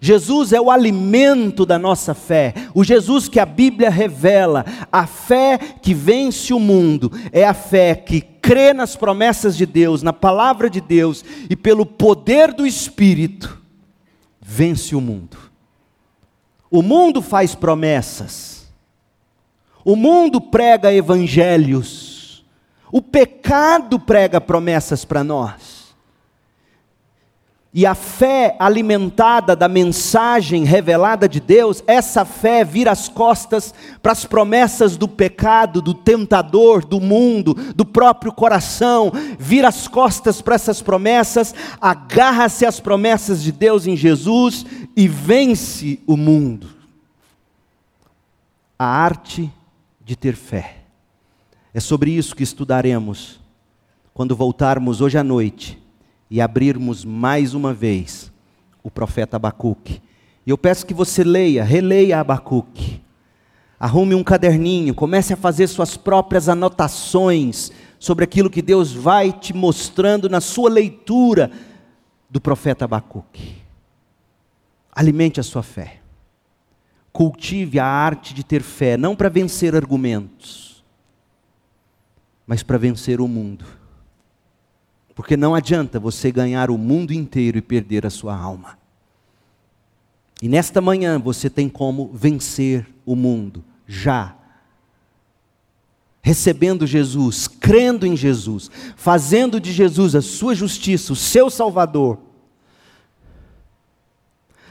Jesus 0.00 0.52
é 0.52 0.60
o 0.60 0.70
alimento 0.70 1.66
da 1.66 1.78
nossa 1.78 2.14
fé, 2.14 2.54
o 2.74 2.82
Jesus 2.82 3.28
que 3.28 3.38
a 3.38 3.46
Bíblia 3.46 3.90
revela, 3.90 4.64
a 4.90 5.06
fé 5.06 5.58
que 5.58 5.92
vence 5.94 6.52
o 6.54 6.58
mundo, 6.58 7.10
é 7.30 7.44
a 7.44 7.54
fé 7.54 7.94
que 7.94 8.20
crê 8.20 8.72
nas 8.72 8.96
promessas 8.96 9.56
de 9.56 9.66
Deus, 9.66 10.02
na 10.02 10.12
palavra 10.12 10.68
de 10.68 10.80
Deus 10.80 11.24
e 11.48 11.54
pelo 11.54 11.86
poder 11.86 12.52
do 12.52 12.66
Espírito, 12.66 13.60
vence 14.40 14.94
o 14.96 15.00
mundo. 15.00 15.36
O 16.70 16.82
mundo 16.82 17.20
faz 17.20 17.54
promessas, 17.54 18.66
o 19.84 19.94
mundo 19.94 20.40
prega 20.40 20.92
evangelhos, 20.92 22.44
o 22.90 23.00
pecado 23.00 24.00
prega 24.00 24.40
promessas 24.40 25.04
para 25.04 25.22
nós. 25.22 25.81
E 27.74 27.86
a 27.86 27.94
fé 27.94 28.54
alimentada 28.58 29.56
da 29.56 29.66
mensagem 29.66 30.62
revelada 30.62 31.26
de 31.26 31.40
Deus, 31.40 31.82
essa 31.86 32.22
fé 32.22 32.62
vira 32.66 32.90
as 32.90 33.08
costas 33.08 33.72
para 34.02 34.12
as 34.12 34.26
promessas 34.26 34.98
do 34.98 35.08
pecado, 35.08 35.80
do 35.80 35.94
tentador, 35.94 36.84
do 36.84 37.00
mundo, 37.00 37.54
do 37.74 37.86
próprio 37.86 38.30
coração, 38.30 39.10
vira 39.38 39.68
as 39.68 39.88
costas 39.88 40.42
para 40.42 40.54
essas 40.54 40.82
promessas, 40.82 41.54
agarra-se 41.80 42.66
às 42.66 42.78
promessas 42.78 43.42
de 43.42 43.50
Deus 43.50 43.86
em 43.86 43.96
Jesus 43.96 44.66
e 44.94 45.08
vence 45.08 45.98
o 46.06 46.14
mundo. 46.14 46.68
A 48.78 48.84
arte 48.84 49.50
de 50.04 50.14
ter 50.14 50.36
fé. 50.36 50.76
É 51.72 51.80
sobre 51.80 52.10
isso 52.10 52.36
que 52.36 52.42
estudaremos 52.42 53.40
quando 54.12 54.36
voltarmos 54.36 55.00
hoje 55.00 55.16
à 55.16 55.24
noite 55.24 55.81
e 56.32 56.40
abrirmos 56.40 57.04
mais 57.04 57.52
uma 57.52 57.74
vez 57.74 58.32
o 58.82 58.90
profeta 58.90 59.36
Abacuque. 59.36 60.00
E 60.46 60.50
eu 60.50 60.56
peço 60.56 60.86
que 60.86 60.94
você 60.94 61.22
leia, 61.22 61.62
releia 61.62 62.20
Abacuque. 62.20 63.02
Arrume 63.78 64.14
um 64.14 64.24
caderninho, 64.24 64.94
comece 64.94 65.34
a 65.34 65.36
fazer 65.36 65.66
suas 65.66 65.94
próprias 65.94 66.48
anotações 66.48 67.70
sobre 67.98 68.24
aquilo 68.24 68.48
que 68.48 68.62
Deus 68.62 68.94
vai 68.94 69.30
te 69.30 69.52
mostrando 69.52 70.26
na 70.26 70.40
sua 70.40 70.70
leitura 70.70 71.50
do 72.30 72.40
profeta 72.40 72.86
Abacuque. 72.86 73.56
Alimente 74.90 75.38
a 75.38 75.42
sua 75.42 75.62
fé. 75.62 76.00
Cultive 77.12 77.78
a 77.78 77.84
arte 77.84 78.32
de 78.32 78.42
ter 78.42 78.62
fé, 78.62 78.96
não 78.96 79.14
para 79.14 79.28
vencer 79.28 79.76
argumentos, 79.76 80.82
mas 82.46 82.62
para 82.62 82.78
vencer 82.78 83.20
o 83.20 83.28
mundo. 83.28 83.81
Porque 85.14 85.36
não 85.36 85.54
adianta 85.54 86.00
você 86.00 86.30
ganhar 86.32 86.70
o 86.70 86.78
mundo 86.78 87.12
inteiro 87.12 87.58
e 87.58 87.62
perder 87.62 88.06
a 88.06 88.10
sua 88.10 88.36
alma. 88.36 88.78
E 90.40 90.48
nesta 90.48 90.80
manhã 90.80 91.18
você 91.18 91.48
tem 91.48 91.68
como 91.68 92.10
vencer 92.12 92.86
o 93.04 93.14
mundo, 93.14 93.64
já. 93.86 94.36
Recebendo 96.22 96.86
Jesus, 96.86 97.46
crendo 97.46 98.06
em 98.06 98.16
Jesus, 98.16 98.70
fazendo 98.96 99.60
de 99.60 99.72
Jesus 99.72 100.14
a 100.14 100.22
sua 100.22 100.54
justiça, 100.54 101.12
o 101.12 101.16
seu 101.16 101.50
Salvador 101.50 102.18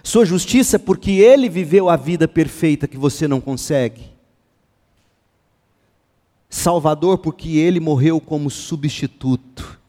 sua 0.03 0.25
justiça 0.25 0.79
porque 0.79 1.11
ele 1.11 1.47
viveu 1.47 1.89
a 1.89 1.95
vida 1.95 2.27
perfeita 2.27 2.87
que 2.87 2.97
você 2.97 3.27
não 3.27 3.39
consegue. 3.39 4.09
Salvador 6.49 7.19
porque 7.19 7.57
ele 7.57 7.79
morreu 7.79 8.19
como 8.19 8.49
substituto. 8.49 9.79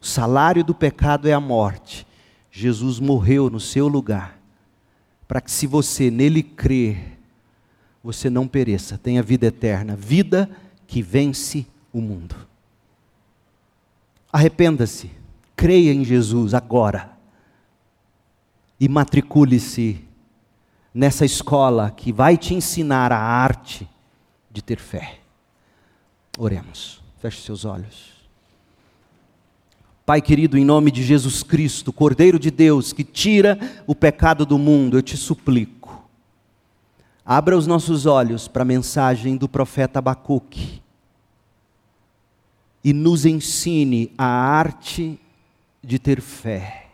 O 0.00 0.06
salário 0.06 0.64
do 0.64 0.74
pecado 0.74 1.28
é 1.28 1.32
a 1.32 1.40
morte. 1.40 2.06
Jesus 2.50 2.98
morreu 2.98 3.48
no 3.48 3.60
seu 3.60 3.86
lugar, 3.86 4.38
para 5.28 5.40
que 5.40 5.50
se 5.50 5.66
você 5.66 6.10
nele 6.10 6.42
crer, 6.42 7.18
você 8.02 8.28
não 8.28 8.48
pereça, 8.48 8.98
tenha 8.98 9.22
vida 9.22 9.46
eterna, 9.46 9.94
vida 9.94 10.50
que 10.86 11.02
vence 11.02 11.66
o 11.92 12.00
mundo. 12.00 12.34
Arrependa-se, 14.32 15.10
creia 15.54 15.92
em 15.92 16.04
Jesus 16.04 16.54
agora 16.54 17.16
e 18.78 18.88
matricule-se 18.88 20.02
nessa 20.92 21.24
escola 21.24 21.90
que 21.90 22.12
vai 22.12 22.36
te 22.36 22.54
ensinar 22.54 23.12
a 23.12 23.18
arte 23.18 23.88
de 24.50 24.62
ter 24.62 24.78
fé. 24.78 25.20
Oremos. 26.38 27.02
Feche 27.18 27.42
seus 27.42 27.64
olhos. 27.64 28.19
Pai 30.04 30.20
querido, 30.20 30.58
em 30.58 30.64
nome 30.64 30.90
de 30.90 31.02
Jesus 31.02 31.42
Cristo, 31.42 31.92
Cordeiro 31.92 32.38
de 32.38 32.50
Deus, 32.50 32.92
que 32.92 33.04
tira 33.04 33.58
o 33.86 33.94
pecado 33.94 34.44
do 34.44 34.58
mundo, 34.58 34.98
eu 34.98 35.02
te 35.02 35.16
suplico. 35.16 36.08
Abra 37.24 37.56
os 37.56 37.66
nossos 37.66 38.06
olhos 38.06 38.48
para 38.48 38.62
a 38.62 38.64
mensagem 38.64 39.36
do 39.36 39.48
profeta 39.48 39.98
Abacuque 39.98 40.82
e 42.82 42.92
nos 42.92 43.24
ensine 43.24 44.12
a 44.18 44.24
arte 44.24 45.20
de 45.82 45.98
ter 45.98 46.20
fé 46.20 46.90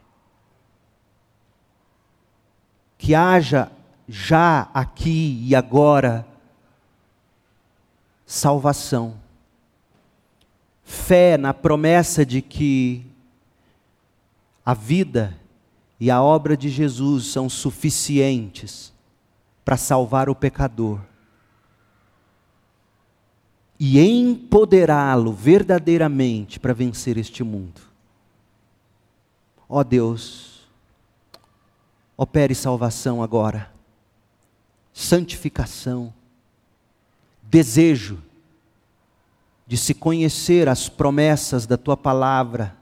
que 2.98 3.14
haja 3.14 3.70
já 4.08 4.68
aqui 4.72 5.40
e 5.44 5.54
agora 5.54 6.26
salvação, 8.24 9.14
fé 10.86 11.36
na 11.36 11.52
promessa 11.52 12.24
de 12.24 12.40
que 12.40 13.04
a 14.64 14.72
vida 14.72 15.38
e 16.00 16.10
a 16.10 16.22
obra 16.22 16.56
de 16.56 16.70
Jesus 16.70 17.26
são 17.26 17.50
suficientes 17.50 18.90
para 19.62 19.76
salvar 19.76 20.30
o 20.30 20.34
pecador 20.34 21.00
e 23.78 24.00
empoderá-lo 24.00 25.32
verdadeiramente 25.32 26.58
para 26.58 26.72
vencer 26.72 27.18
este 27.18 27.44
mundo. 27.44 27.82
Ó 29.68 29.80
oh 29.80 29.84
Deus, 29.84 30.56
Opere 32.16 32.54
salvação 32.54 33.22
agora, 33.22 33.70
santificação, 34.90 36.14
desejo 37.42 38.22
de 39.66 39.76
se 39.76 39.94
conhecer 39.94 40.68
as 40.68 40.88
promessas 40.88 41.66
da 41.66 41.76
tua 41.76 41.96
palavra, 41.96 42.76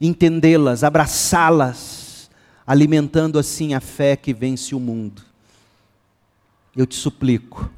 entendê-las, 0.00 0.82
abraçá-las, 0.82 2.30
alimentando 2.66 3.38
assim 3.38 3.74
a 3.74 3.80
fé 3.80 4.16
que 4.16 4.34
vence 4.34 4.74
o 4.74 4.80
mundo. 4.80 5.22
Eu 6.74 6.86
te 6.86 6.96
suplico, 6.96 7.70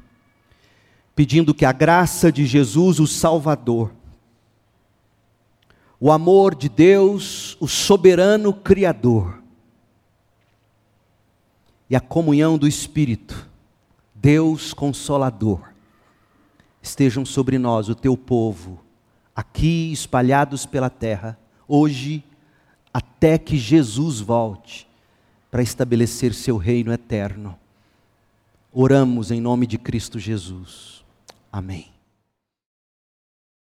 pedindo 1.15 1.53
que 1.53 1.65
a 1.65 1.71
graça 1.71 2.31
de 2.31 2.45
Jesus, 2.45 2.99
o 2.99 3.05
Salvador, 3.05 3.91
o 5.99 6.11
amor 6.11 6.55
de 6.55 6.69
Deus, 6.69 7.55
o 7.59 7.67
soberano 7.67 8.53
Criador, 8.53 9.41
e 11.89 11.95
a 11.95 12.01
comunhão 12.01 12.57
do 12.57 12.67
Espírito, 12.67 13.47
Deus 14.13 14.73
Consolador, 14.73 15.76
estejam 16.87 17.25
sobre 17.25 17.57
nós, 17.57 17.89
o 17.89 17.95
teu 17.95 18.15
povo, 18.15 18.79
aqui 19.35 19.91
espalhados 19.91 20.65
pela 20.65 20.89
terra, 20.89 21.37
hoje, 21.67 22.23
até 22.93 23.37
que 23.37 23.57
Jesus 23.57 24.19
volte 24.19 24.87
para 25.51 25.61
estabelecer 25.61 26.33
seu 26.33 26.57
reino 26.57 26.91
eterno. 26.91 27.57
Oramos 28.71 29.31
em 29.31 29.41
nome 29.41 29.67
de 29.67 29.77
Cristo 29.77 30.19
Jesus. 30.19 31.03
Amém. 31.51 31.96